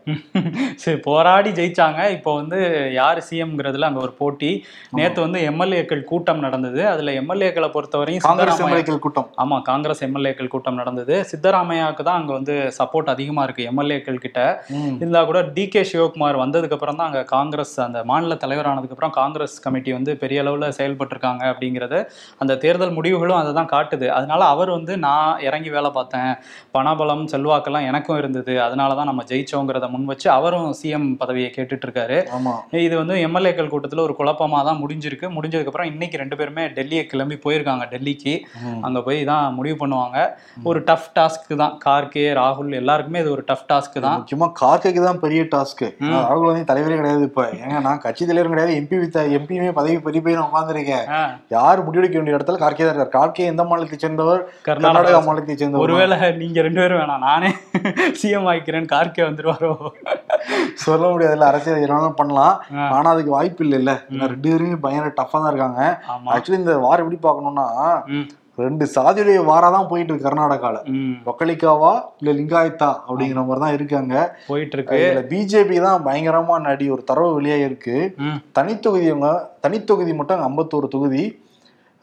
சரி 0.84 1.00
போராடி 1.08 1.50
ஜெயிச்சாங்க. 1.60 2.02
இப்போ 2.16 2.32
வந்து 2.40 2.60
யார் 3.00 3.22
சிஎம்ங்கிறதுல 3.30 3.90
அங்க 3.90 4.02
ஒரு 4.06 4.14
போட்டி. 4.22 4.52
நேத்து 5.00 5.20
வந்து 5.26 5.40
எம்எல்ஏக்கள் 5.50 6.04
கூட்டம் 6.12 6.44
நடந்தது. 6.46 6.82
அதுல 6.94 7.14
எம்எல்ஏக்களை 7.22 7.70
பொறுத்தவரையும் 7.76 8.26
காங்கிரஸ் 8.28 8.62
எம்எல்ஏக்கள் 8.64 9.04
கூட்டம். 9.06 9.28
ஆமா 9.44 9.58
காங்கிரஸ் 9.70 10.04
எம்எல்ஏக்கள் 10.08 10.52
கூட்டம் 10.54 10.80
நடந்தது. 10.82 11.16
சித்தராமையாவுக்கு 11.32 12.06
தான் 12.10 12.20
அங்க 12.22 12.32
வந்து 12.40 12.56
சப்போர்ட் 12.80 13.14
அதிகமா 13.16 13.44
இருக்கு 13.48 13.68
எம்எல்ஏக்கள் 13.72 14.24
கிட்ட. 14.26 14.40
ம். 14.78 14.96
இருந்தா 15.02 15.24
கூட 15.30 15.42
டி 15.56 15.66
கே 15.74 15.84
சிவகுமார் 15.92 16.42
வந்ததுக்கு 16.44 16.78
அப்புறம் 16.78 17.00
தான் 17.00 17.10
அங்க 17.10 17.24
காங்கிரஸ் 17.36 17.76
அந்த 17.88 18.00
மாநில 18.12 18.38
தலைவரானதுக்கு 18.44 18.96
அப்புறம் 18.96 19.16
காங்கிரஸ் 19.20 19.56
கமிட்டி 19.66 19.92
வந்து 19.98 20.12
பெரிய 20.24 20.44
அளவுல 20.44 20.70
செயல்பட்டிருக்காங்க 20.80 21.44
அப்படிங்கறது 21.52 22.00
அந்த 22.42 22.54
தேர்தல் 22.64 22.96
முடிவுகளும் 22.98 23.40
அதை 23.42 23.52
தான் 23.60 23.72
காட்டுது. 23.74 24.08
அதனால 24.18 24.42
அவர் 24.54 24.72
வந்து 24.78 24.94
நான் 25.06 25.42
இறங்கி 25.48 25.70
வேலை 25.76 25.90
பார்த்தேன். 26.10 26.34
பணபலம் 26.76 27.24
செல்வாக்கெல்லாம் 27.32 27.88
எனக்கும் 27.90 28.18
இருந்தது. 28.18 28.54
அதனால 28.66 28.96
தான் 28.96 29.10
நம்ம 29.10 29.24
ஜெயிச்சோங்கிறத 29.30 29.88
முன் 29.94 30.10
வச்சு 30.12 30.28
அவரும் 30.36 30.70
சிஎம் 30.80 31.08
பதவியை 31.22 31.50
கேட்டுட்டு 31.56 31.86
இருக்காரு 31.88 32.18
இது 32.86 32.96
வந்து 33.02 33.16
எம்எல்ஏக்கள் 33.28 33.72
கூட்டத்தில் 33.74 34.06
ஒரு 34.06 34.14
குழப்பமாக 34.20 34.64
தான் 34.68 34.82
முடிஞ்சிருக்கு. 34.84 35.28
முடிஞ்சதுக்கப்புறம் 35.38 35.90
இன்னைக்கு 35.92 36.22
ரெண்டு 36.22 36.36
பேருமே 36.40 36.64
டெல்லியை 36.78 37.04
கிளம்பி 37.12 37.38
போயிருக்காங்க 37.46 37.86
டெல்லிக்கு. 37.94 38.34
அங்கே 38.88 39.02
போய் 39.08 39.20
தான் 39.32 39.46
முடிவு 39.58 39.78
பண்ணுவாங்க. 39.82 40.18
ஒரு 40.70 40.80
டஃப் 40.90 41.10
டாஸ்க்கு 41.18 41.56
தான். 41.64 41.74
கார்கே 41.86 42.26
ராகுல் 42.40 42.78
எல்லாருக்குமே 42.82 43.22
இது 43.24 43.32
ஒரு 43.36 43.46
டஃப் 43.50 43.68
டாஸ்க்கு 43.72 44.00
தான். 44.06 44.18
முக்கியமா 44.20 44.50
கார்கேக்கு 44.62 45.04
தான் 45.08 45.22
பெரிய 45.26 45.42
டாஸ்க் 45.54 45.86
ம். 46.04 46.14
ராகுல் 46.26 46.48
காந்தி 46.50 46.66
தலைவரே 46.72 46.98
கிடையாது 47.02 47.26
இப்ப. 47.30 47.44
ஏங்க 47.64 47.80
நான் 47.88 48.04
கட்சி 48.06 48.24
தலைவரும் 48.30 48.56
கிடையாது. 48.56 48.74
எம்பி 48.82 48.98
வித்த 49.04 49.26
எம்பியுமே 49.40 49.72
பதவி 49.80 49.98
பெரிய 50.08 50.22
போய் 50.26 50.38
நான் 50.38 50.50
உட்காந்துருக்கேன் 50.50 51.06
யார் 51.56 51.84
முடிவெடுக்க 51.88 52.18
வேண்டிய 52.18 52.38
இடத்துல 52.38 52.60
கார்கே 52.64 52.84
தான் 52.84 52.94
இருக்கார். 52.94 53.16
கார்கே 53.18 53.46
எந்த 53.52 53.64
மாநிலத்தை 53.70 54.00
சேர்ந்தவர்? 54.00 54.42
கர்நாடகா. 54.68 55.20
மாநிலத்தை 55.28 55.56
சேர்ந்தவர். 55.56 55.84
ஒருவேளை 56.02 56.30
நீங்க 56.40 56.60
ரெண்டு 56.66 56.82
பேரும் 56.82 57.00
வேணாம் 57.02 57.26
நானே 57.26 57.50
சிஎம் 58.20 58.48
ஆயிக்கிறேன்னு 58.50 58.92
கார்கே 58.92 59.24
வந்துருவாரோ? 59.26 59.72
சொல்ல 60.84 61.04
முடியாதுல்ல 61.10 61.50
அரசியல் 61.50 61.86
என்ன 61.86 62.12
பண்ணலாம். 62.20 62.56
ஆனா 62.94 63.08
அதுக்கு 63.14 63.32
வாய்ப்பு 63.36 63.64
இல்ல 63.66 63.76
இல்ல. 63.82 63.94
ரெண்டு 64.24 64.48
பேருமே 64.48 64.78
பயங்கர 64.84 65.14
டஃபா 65.18 65.40
தான் 65.40 65.52
இருக்காங்க. 65.52 65.82
ஆக்சுவலி 66.36 66.62
இந்த 66.62 66.76
வாரம் 66.86 67.04
எப்படி 67.04 67.20
பார்க்கணும்னா 67.22 67.66
ம், 68.14 68.28
ரெண்டு 68.58 68.86
சாதியுடைய 68.94 69.42
வாரா 69.50 69.68
தான் 69.76 69.90
போயிட்டு 69.90 70.12
இருக்கு 70.12 70.28
கர்நாடகால. 70.28 70.78
ஒக்கலிக்காவா 71.32 71.92
இல்ல 72.22 72.32
லிங்காயத்தா 72.40 72.90
அப்படிங்கிற 73.06 73.44
மாதிரி 73.44 73.64
தான் 73.66 73.76
இருக்காங்க. 73.78 74.16
போயிட்டு 74.48 74.76
இருக்கு 74.78 74.98
இதுல 75.02 75.24
பிஜேபி 75.30 75.78
தான் 75.86 76.06
பயங்கரமா 76.08 76.58
நடி 76.66 76.88
ஒரு 76.90 77.04
தரவு 77.10 77.30
வெளியாக 77.38 77.68
இருக்கு 77.70 77.96
தனித்தொகுதி 78.60 79.12
தனித்தொகுதி 79.64 80.14
மட்டும் 80.20 80.44
51 80.48 80.94
தொகுதி. 80.96 81.24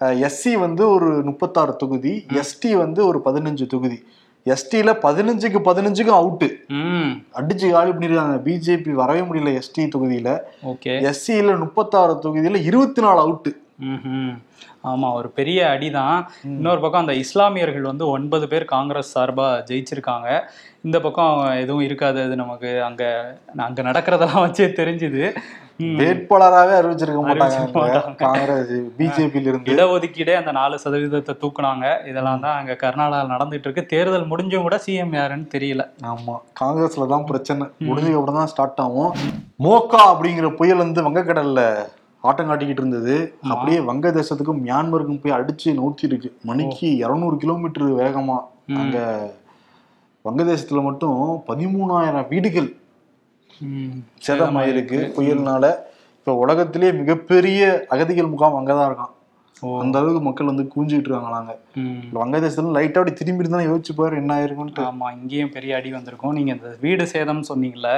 எஸ்சி 0.01 0.53
வந்து 0.59 0.89
ஒரு 0.89 1.07
முப்பத்தாறு 1.07 1.77
தொகுதி 1.77 2.27
எஸ்டி 2.29 2.77
வந்து 2.77 3.07
ஒரு 3.07 3.21
பதினஞ்சு 3.25 3.67
தொகுதி. 3.67 4.05
எஸ்டில 4.45 4.93
பதினஞ்சுக்கு 5.03 5.59
பதினஞ்சுக்கும் 5.65 6.19
அவுட்டு 6.19 6.49
ம். 6.69 7.25
அடிச்சு 7.35 7.71
காலி 7.71 7.91
பண்ணிருக்காங்க. 7.91 8.37
பிஜேபி 8.45 8.91
வரவே 8.91 9.21
முடியல 9.21 9.61
எஸ்டி 9.61 9.79
தொகுதியில. 9.79 10.39
ஓகே. 10.67 11.13
எஸ்சியில 11.13 11.59
முப்பத்தாறு 11.59 12.13
தொகுதியில 12.13 12.63
இருபத்தி 12.63 13.03
நாலு 13.03 13.21
அவுட்டு. 13.21 13.53
ஆமா 14.85 15.13
ஒரு 15.13 15.29
பெரிய 15.29 15.77
அடிதான். 15.79 16.27
இன்னொரு 16.45 16.81
பக்கம் 16.81 17.01
அந்த 17.01 17.15
இஸ்லாமியர்கள் 17.15 17.83
வந்து 17.83 18.09
ஒன்பது 18.09 18.49
பேர் 18.49 18.65
காங்கிரஸ் 18.65 19.19
சார்பா 19.19 19.49
ஜெயிச்சிருக்காங்க. 19.71 20.41
இந்த 20.83 21.01
பக்கம் 21.01 21.45
எதுவும் 21.51 21.83
இருக்காது. 21.83 22.23
அது 22.23 22.37
நமக்கு 22.37 22.83
அங்க 22.83 23.05
அங்க 23.57 23.83
நடக்கிறதெல்லாம் 23.83 24.45
வச்சே 24.47 24.69
தெரிஞ்சுது. 24.81 25.37
வேட்பாளராகவே 25.81 26.75
அறிவிச்சிருக்க 26.79 27.23
மாட்டாங்க. 27.25 28.13
காங்கிரஸ் 28.23 28.71
பிஜேபியில 28.99 29.51
இருந்து 29.51 29.73
இடஒதுக்கீடே 29.73 30.35
அந்த 30.41 30.53
நாலு 30.59 30.77
சதவீதத்தை 30.85 31.35
தூக்குனாங்க. 31.43 31.87
இதெல்லாம் 32.11 32.43
தான் 32.45 32.57
அங்க 32.61 32.77
கர்நாடகாவில் 32.85 33.33
நடந்துட்டு 33.35 33.67
இருக்கு. 33.69 33.85
தேர்தல் 33.93 34.31
முடிஞ்சும் 34.33 34.67
கூட 34.67 34.79
சிஎம் 34.87 35.15
யாருன்னு 35.19 35.47
தெரியல. 35.55 35.85
ஆமா. 36.13 36.37
காங்கிரஸ்ல 36.63 37.09
தான் 37.15 37.29
பிரச்சனை. 37.31 37.67
முடிஞ்சதுக்கு 37.89 38.21
அப்புறம் 38.21 38.41
தான் 38.41 38.51
ஸ்டார்ட் 38.53 38.83
ஆகும். 38.87 39.13
மோக்கா 39.67 40.01
அப்படிங்கிற 40.13 40.51
புயல் 40.61 40.85
வந்து 40.85 41.07
வங்கக்கடல்ல 41.09 41.63
ஆட்டம் 42.25 42.49
காட்டிக்கிட்டு 42.51 42.83
இருந்தது. 42.85 43.17
அப்படியே 43.53 43.79
வங்கதேசத்துக்கும் 43.91 44.63
மியான்மருக்கும் 44.65 45.21
போய் 45.25 45.39
அடிச்சு 45.39 45.69
நூத்தி 45.81 46.05
இருக்கு 46.11 46.31
மணிக்கு 46.51 46.89
இருநூறு 47.03 47.37
கிலோமீட்டர் 47.45 47.89
வேகமா. 48.03 48.39
அங்க 48.83 48.99
வங்கதேசத்துல 50.25 50.81
மட்டும் 50.83 51.19
பதிமூணாயிரம் 51.51 52.29
வீடுகள். 52.31 52.71
சேதமாயிருக்கு 54.27 54.99
புயல்னால 55.17 55.65
இப்ப 56.19 56.35
உலகத்திலேயே 56.35 56.93
மிகப்பெரிய 56.93 57.87
அகதிகள் 57.89 58.29
முகாம் 58.29 58.55
அங்கதான் 58.55 58.89
இருக்கான். 58.91 59.13
ஓ. 59.13 59.26
அந்த 59.83 59.97
அளவுக்கு 59.99 60.21
மக்கள் 60.27 60.49
வந்து 60.51 60.65
கூஞ்சிட்டு 60.73 61.09
இருக்காங்களாங்க. 61.09 61.53
வங்கதேசத்துல 62.17 62.73
லைட்டா 62.77 62.99
அப்படி 63.01 63.13
திரும்பி 63.21 63.43
இருந்தா 63.43 63.61
யோசிச்சு 63.69 63.93
பாரு 63.99 64.15
என்ன 64.21 64.33
ஆயிருக்குன்ட்டு. 64.39 64.83
ஆமா 64.89 65.07
இங்கேயும் 65.19 65.53
பெரிய 65.55 65.77
அடி 65.79 65.91
வந்திருக்கும். 65.95 66.35
நீங்க 66.39 66.51
இந்த 66.57 66.71
வீடு 66.83 67.05
சேதம் 67.13 67.41
சொன்னீங்கல்ல 67.51 67.91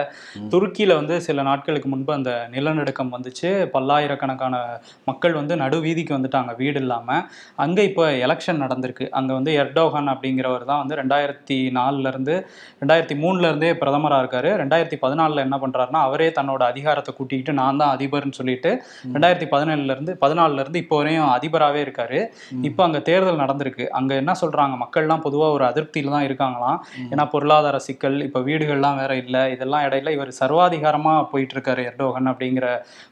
துருக்கியில 0.52 0.96
வந்து 1.00 1.14
சில 1.26 1.42
நாட்களுக்கு 1.48 1.88
முன்பு 1.92 2.12
அந்த 2.16 2.32
நிலநடுக்கம் 2.54 3.10
வந்துச்சு. 3.14 3.50
பல்லாயிரக்கணக்கான 3.74 4.60
மக்கள் 5.10 5.34
வந்து 5.40 5.56
நடு 5.62 5.80
வீதிக்கு 5.86 6.16
வந்துட்டாங்க 6.16 6.54
வீடு 6.62 6.80
இல்லாம. 6.84 7.08
அங்க 7.64 7.78
இப்போ 7.88 8.04
எலெக்ஷன் 8.26 8.62
நடந்திருக்கு. 8.64 9.08
அங்க 9.20 9.30
வந்து 9.38 9.52
எர்டோகன் 9.62 10.12
அப்படிங்கிறவர் 10.14 10.68
தான் 10.70 10.82
வந்து 10.82 11.00
ரெண்டாயிரத்தி 11.02 11.58
நாலுல 11.78 12.12
இருந்து 12.14 12.36
ரெண்டாயிரத்தி 12.82 13.18
மூணுல 13.24 13.50
இருந்தே 13.52 13.72
பிரதமரா 13.82 14.20
இருக்காரு. 14.22 14.52
ரெண்டாயிரத்தி 14.62 15.00
பதினாலுல 15.06 15.46
என்ன 15.48 15.58
பண்றாருன்னா 15.64 16.02
அவரே 16.10 16.30
தன்னோட 16.38 16.62
அதிகாரத்தை 16.72 17.14
கூட்டிக்கிட்டு 17.18 17.58
நான் 17.60 17.82
தான் 17.82 17.94
அதிபர்னு 17.96 18.40
சொல்லிட்டு 18.40 18.72
ரெண்டாயிரத்தி 19.16 19.50
பதினேழுல 19.56 19.94
இருந்து 19.96 20.14
பதினாலுல 20.24 20.62
இருந்து 20.64 20.82
இப்போ 20.84 20.96
வரையும் 21.02 21.46
அதிபராகவே 21.48 21.80
இருக்காரு. 21.86 22.18
இப்போ 22.62 22.82
அங்க 22.82 22.98
தேர்தல் 23.00 23.40
நடந்திருக்கு. 23.42 23.86
அங்க 23.88 24.14
என்ன 24.14 24.32
சொல்றாங்க? 24.40 24.74
மக்கள்லாம் 24.82 25.22
பொதுவா 25.26 25.46
ஒரு 25.50 25.64
அதிருப்தியில 25.64 26.10
தான் 26.10 26.26
இருக்காங்களாம். 26.28 26.78
ஏன்னா 27.12 27.24
பொருளாதார 27.30 27.78
சிக்கல் 27.78 28.20
இப்போ 28.20 28.40
வீடுகள்லாம் 28.40 28.96
வேற 28.96 29.16
இல்லை. 29.16 29.52
இதெல்லாம் 29.52 29.84
இடையில 29.84 30.10
இவர் 30.10 30.32
சர்வாதிகாரமா 30.40 31.26
போயிட்டு 31.32 31.54
இருக்காரு 31.56 31.82
எர்டோகன் 31.90 32.30
அப்படிங்கிற 32.32 32.66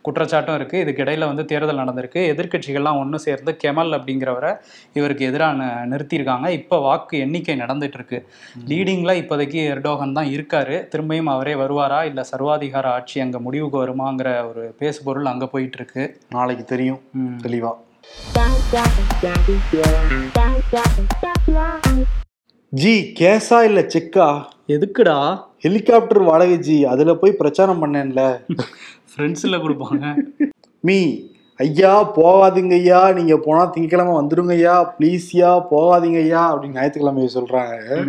குற்றச்சாட்டும் 0.09 0.55
இருக்கு. 0.55 0.79
இதுக்கு 0.79 1.05
இடையில 1.05 1.27
வந்து 1.27 1.45
தேர்தல் 1.45 1.83
நடந்திருக்கு. 1.83 2.23
எதிர்க்கட்சிகள்லாம் 2.35 3.01
ஒன்று 3.03 3.19
சேர்ந்து 3.19 3.57
கெமல் 3.65 3.93
அப்படிங்கிறவரை 3.99 4.53
இவருக்கு 4.93 5.25
எதிராக 5.25 5.53
நிறுத்தியிருக்காங்க. 5.87 6.49
இப்போ 6.49 6.79
வாக்கு 6.79 7.19
எண்ணிக்கை 7.19 7.57
நடந்துட்டு 7.57 7.95
இருக்கு 7.95 8.21
லீடிங்ல 8.69 9.15
இப்போதைக்கு 9.23 9.61
எர்டோகன் 9.75 10.13
தான் 10.13 10.27
இருக்காரு. 10.27 10.77
திரும்பியும் 10.95 11.25
அவரே 11.27 11.55
வருவாரா? 11.55 12.05
இல்ல 12.05 12.25
சர்வாதிகார 12.33 12.87
ஆட்சி 12.89 13.21
அங்க 13.21 13.39
முடிவுக்கு 13.39 13.85
வருமாங்கிற 13.85 14.49
ஒரு 14.51 14.75
பேசுபொருள் 14.79 15.25
அங்க 15.25 15.47
போயிட்டு 15.47 15.75
இருக்கு 15.75 16.05
நாளைக்கு 16.29 16.65
தெரியும். 16.65 17.01
ம். 17.13 17.37
ஜி 22.73 23.15
கேஸா 23.19 23.65
இல்ல 23.65 23.81
செக்கா? 23.81 24.27
எதுக்குடா? 24.69 25.19
ஹெலிகாப்டர் 25.59 26.23
வாடகை 26.23 26.59
ஜி 26.59 26.85
அதுல 26.85 27.15
போய் 27.15 27.33
பிரச்சாரம் 27.33 27.83
பண்ணேன்ல. 27.83 28.23
ஃப்ரெண்ட்ஸில் 29.13 29.63
கொடுப்பாங்க. 29.63 30.05
மீ 30.85 30.99
ஐயா 31.61 31.93
போகாதீங்க 32.17 32.75
ஐயா 32.75 33.13
நீங்க 33.13 33.37
போனா 33.37 33.65
திங்கக்கிழமை 33.65 34.15
வந்துருங்க 34.15 34.51
ஐயா 34.51 34.97
ப்ளீஸ்யா 35.01 35.51
போகாதீங்க 35.71 36.17
ஐயா 36.17 36.43
அப்படின்னு 36.53 36.79
ஞாயிற்றுக்கிழமை 36.79 37.29
சொல்றாங்க. 37.29 38.01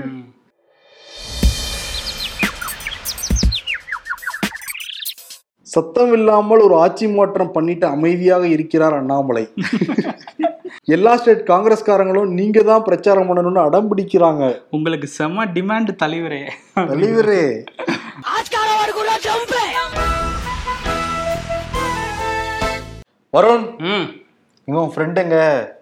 சத்தம் 5.78 6.12
இல்லாமல் 6.18 6.62
ஒரு 6.66 6.76
ஆட்சி 6.84 7.06
மாற்றம் 7.16 7.52
பண்ணிட்டு 7.56 7.86
அமைதியாக 7.96 8.44
இருக்கிறார் 8.54 8.96
அண்ணாமலை. 9.00 9.44
எல்லா 10.96 11.12
ஸ்டேட் 11.20 11.44
காங்கிரஸ்காரங்களும் 11.50 12.30
நீங்க 12.38 12.60
தான் 12.70 12.86
பிரச்சாரம் 12.88 13.28
பண்ணணும்னு 13.30 13.62
அடம் 13.66 13.90
பிடிக்கிறாங்க. 13.90 14.44
உங்களுக்கு 14.76 15.08
செம 15.18 15.46
டிமாண்ட் 15.58 15.92
தலைவரே. 16.04 16.40
தலைவரே. 16.92 17.44
வருண். 23.34 23.68
உன் 24.68 24.92
ஃப்ரெண்டுங்க 24.94 25.36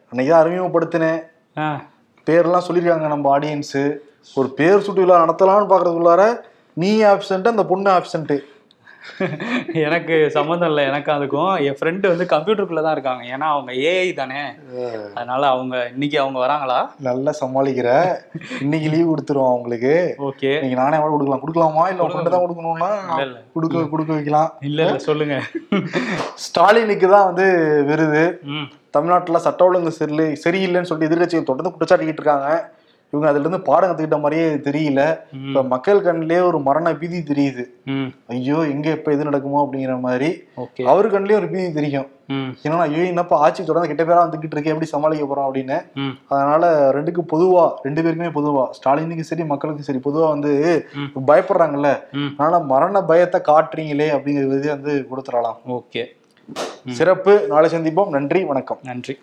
அன்னைக்கு 0.10 0.32
தான் 0.32 0.44
அறிமுகப்படுத்தினேன். 0.44 1.22
பேர்லாம் 2.28 2.66
சொல்லியிருக்காங்க 2.68 3.14
நம்ம 3.14 3.30
ஆடியன்ஸு 3.36 3.84
ஒரு 4.40 4.50
பேர் 4.60 4.84
சுட்டு 4.88 5.04
விழா 5.04 5.22
நடத்தலாம்னு 5.24 5.72
பார்க்கறதுக்குள்ளார 5.72 6.26
நீ 6.84 6.92
ஆப்சண்ட் 7.14 7.54
அந்த 7.54 7.66
பொண்ணு 7.72 7.90
ஆப்சண்ட்டு 7.98 8.38
எனக்கு 9.86 10.16
சம்மந்தம் 10.36 10.70
இல்லை 10.72 10.84
எனக்கு 10.92 11.10
அதுக்கும். 11.16 11.54
என் 11.68 11.78
ஃப்ரெண்டு 11.80 12.06
வந்து 12.12 12.26
கம்ப்யூட்டருக்குள்ள 12.34 12.84
தான் 12.86 12.96
இருக்காங்க. 12.98 13.24
ஏன்னா 13.34 13.48
அவங்க 13.56 13.72
ஏஐ 13.92 14.10
தானே. 14.20 14.42
அதனால 15.18 15.42
அவங்க 15.54 15.76
இன்னைக்கு 15.94 16.18
அவங்க 16.24 16.40
வராங்களா? 16.46 16.80
நல்லா 17.10 17.34
சமாளிக்கிற. 17.42 17.90
இன்னைக்கு 18.66 18.90
லீவ் 18.94 19.12
கொடுத்துருவோம் 19.12 19.52
அவங்களுக்கு. 19.54 19.94
ஓகே. 20.30 20.52
இன்னைக்கு 20.60 20.82
நானே 20.84 21.00
கூட 21.02 21.12
கொடுக்கலாம். 21.16 21.44
கொடுக்கலாமா? 21.44 21.86
இல்ல 21.94 22.10
ஃப்ரெண்டு 22.12 22.34
தான் 22.36 22.46
கொடுக்கணும்னா. 22.46 22.92
கொடுக்க 23.58 23.86
கொடுக்க 23.94 24.12
வைக்கலாம். 24.18 24.50
இல்ல 24.70 24.80
இல்ல 24.88 25.04
சொல்லுங்க. 25.10 25.38
ஸ்டாலினுக்கு 26.46 27.10
தான் 27.16 27.30
வந்து 27.30 27.48
விருது. 27.92 28.26
தமிழ்நாட்டுல 28.96 29.40
சட்ட 29.46 29.62
ஒழுங்கு 29.68 29.92
சரி 30.00 30.26
சரியில்லைன்னு 30.44 30.90
சொல்லிட்டு 30.90 31.10
எதிர்கட்சிகள் 31.10 31.50
தொடர்ந்து 31.52 31.72
குற்றச்சாட்டிக்கிட்டு 31.72 32.22
இருக்காங்க. 32.22 32.50
இவங்க 33.10 33.30
அதுல 33.30 33.48
இருந்து 33.48 33.62
பாடம் 33.62 33.90
கத்துக்கிட்ட 33.90 34.20
மாதிரியே 34.20 34.48
தெரியல. 34.68 35.02
இப்ப 35.48 35.64
மக்கள் 35.64 36.02
கண்ணிலே 36.02 36.40
ஒரு 36.40 36.60
மரண 36.60 36.96
பீதி 36.96 37.18
தெரியுது. 37.18 37.64
ஐயோ 38.28 38.56
எங்க 38.56 38.90
எப்ப 38.90 39.12
எது 39.12 39.24
நடக்குமோ 39.24 39.60
அப்படிங்கிற 39.66 40.00
மாதிரி. 40.00 40.44
அவரு 40.84 41.10
கண்ணிலே 41.10 41.36
ஒரு 41.36 41.48
பீதி 41.48 41.74
தெரியும். 41.74 42.08
ஏன்னா 42.64 42.78
ஐயோ 42.78 43.04
என்னப்பா 43.04 43.38
ஆட்சி 43.38 43.64
தொடர்ந்து 43.64 43.96
கிட்ட 43.96 44.04
பேரா 44.04 44.18
வந்துகிட்டு 44.18 44.56
இருக்கே 44.56 44.66
எப்படி 44.66 44.86
சமாளிக்க 44.86 45.26
போறோம் 45.26 45.48
அப்படின்னு. 45.48 45.78
அதனால 46.28 46.92
ரெண்டுக்கு 46.92 47.24
பொதுவா 47.34 47.72
ரெண்டு 47.82 48.02
பேருக்குமே 48.02 48.32
பொதுவா 48.32 48.70
ஸ்டாலினுக்கும் 48.80 49.30
சரி 49.32 49.46
மக்களுக்கும் 49.46 49.88
சரி 49.88 50.00
பொதுவா 50.04 50.28
வந்து. 50.28 50.54
பயப்படுறாங்கல்ல. 51.28 51.92
அதனால 52.38 52.64
மரண 52.64 53.04
பயத்தை 53.04 53.42
காட்டுறீங்களே 53.48 54.10
அப்படிங்கிறது 54.16 54.68
வந்து 54.68 55.08
கொடுத்துடலாம். 55.12 55.58
ஓகே. 55.68 56.04
சிறப்பு. 56.92 57.48
நாளை 57.48 57.70
சந்திப்போம். 57.70 58.10
நன்றி. 58.10 58.44
வணக்கம். 58.44 58.80
நன்றி. 58.84 59.20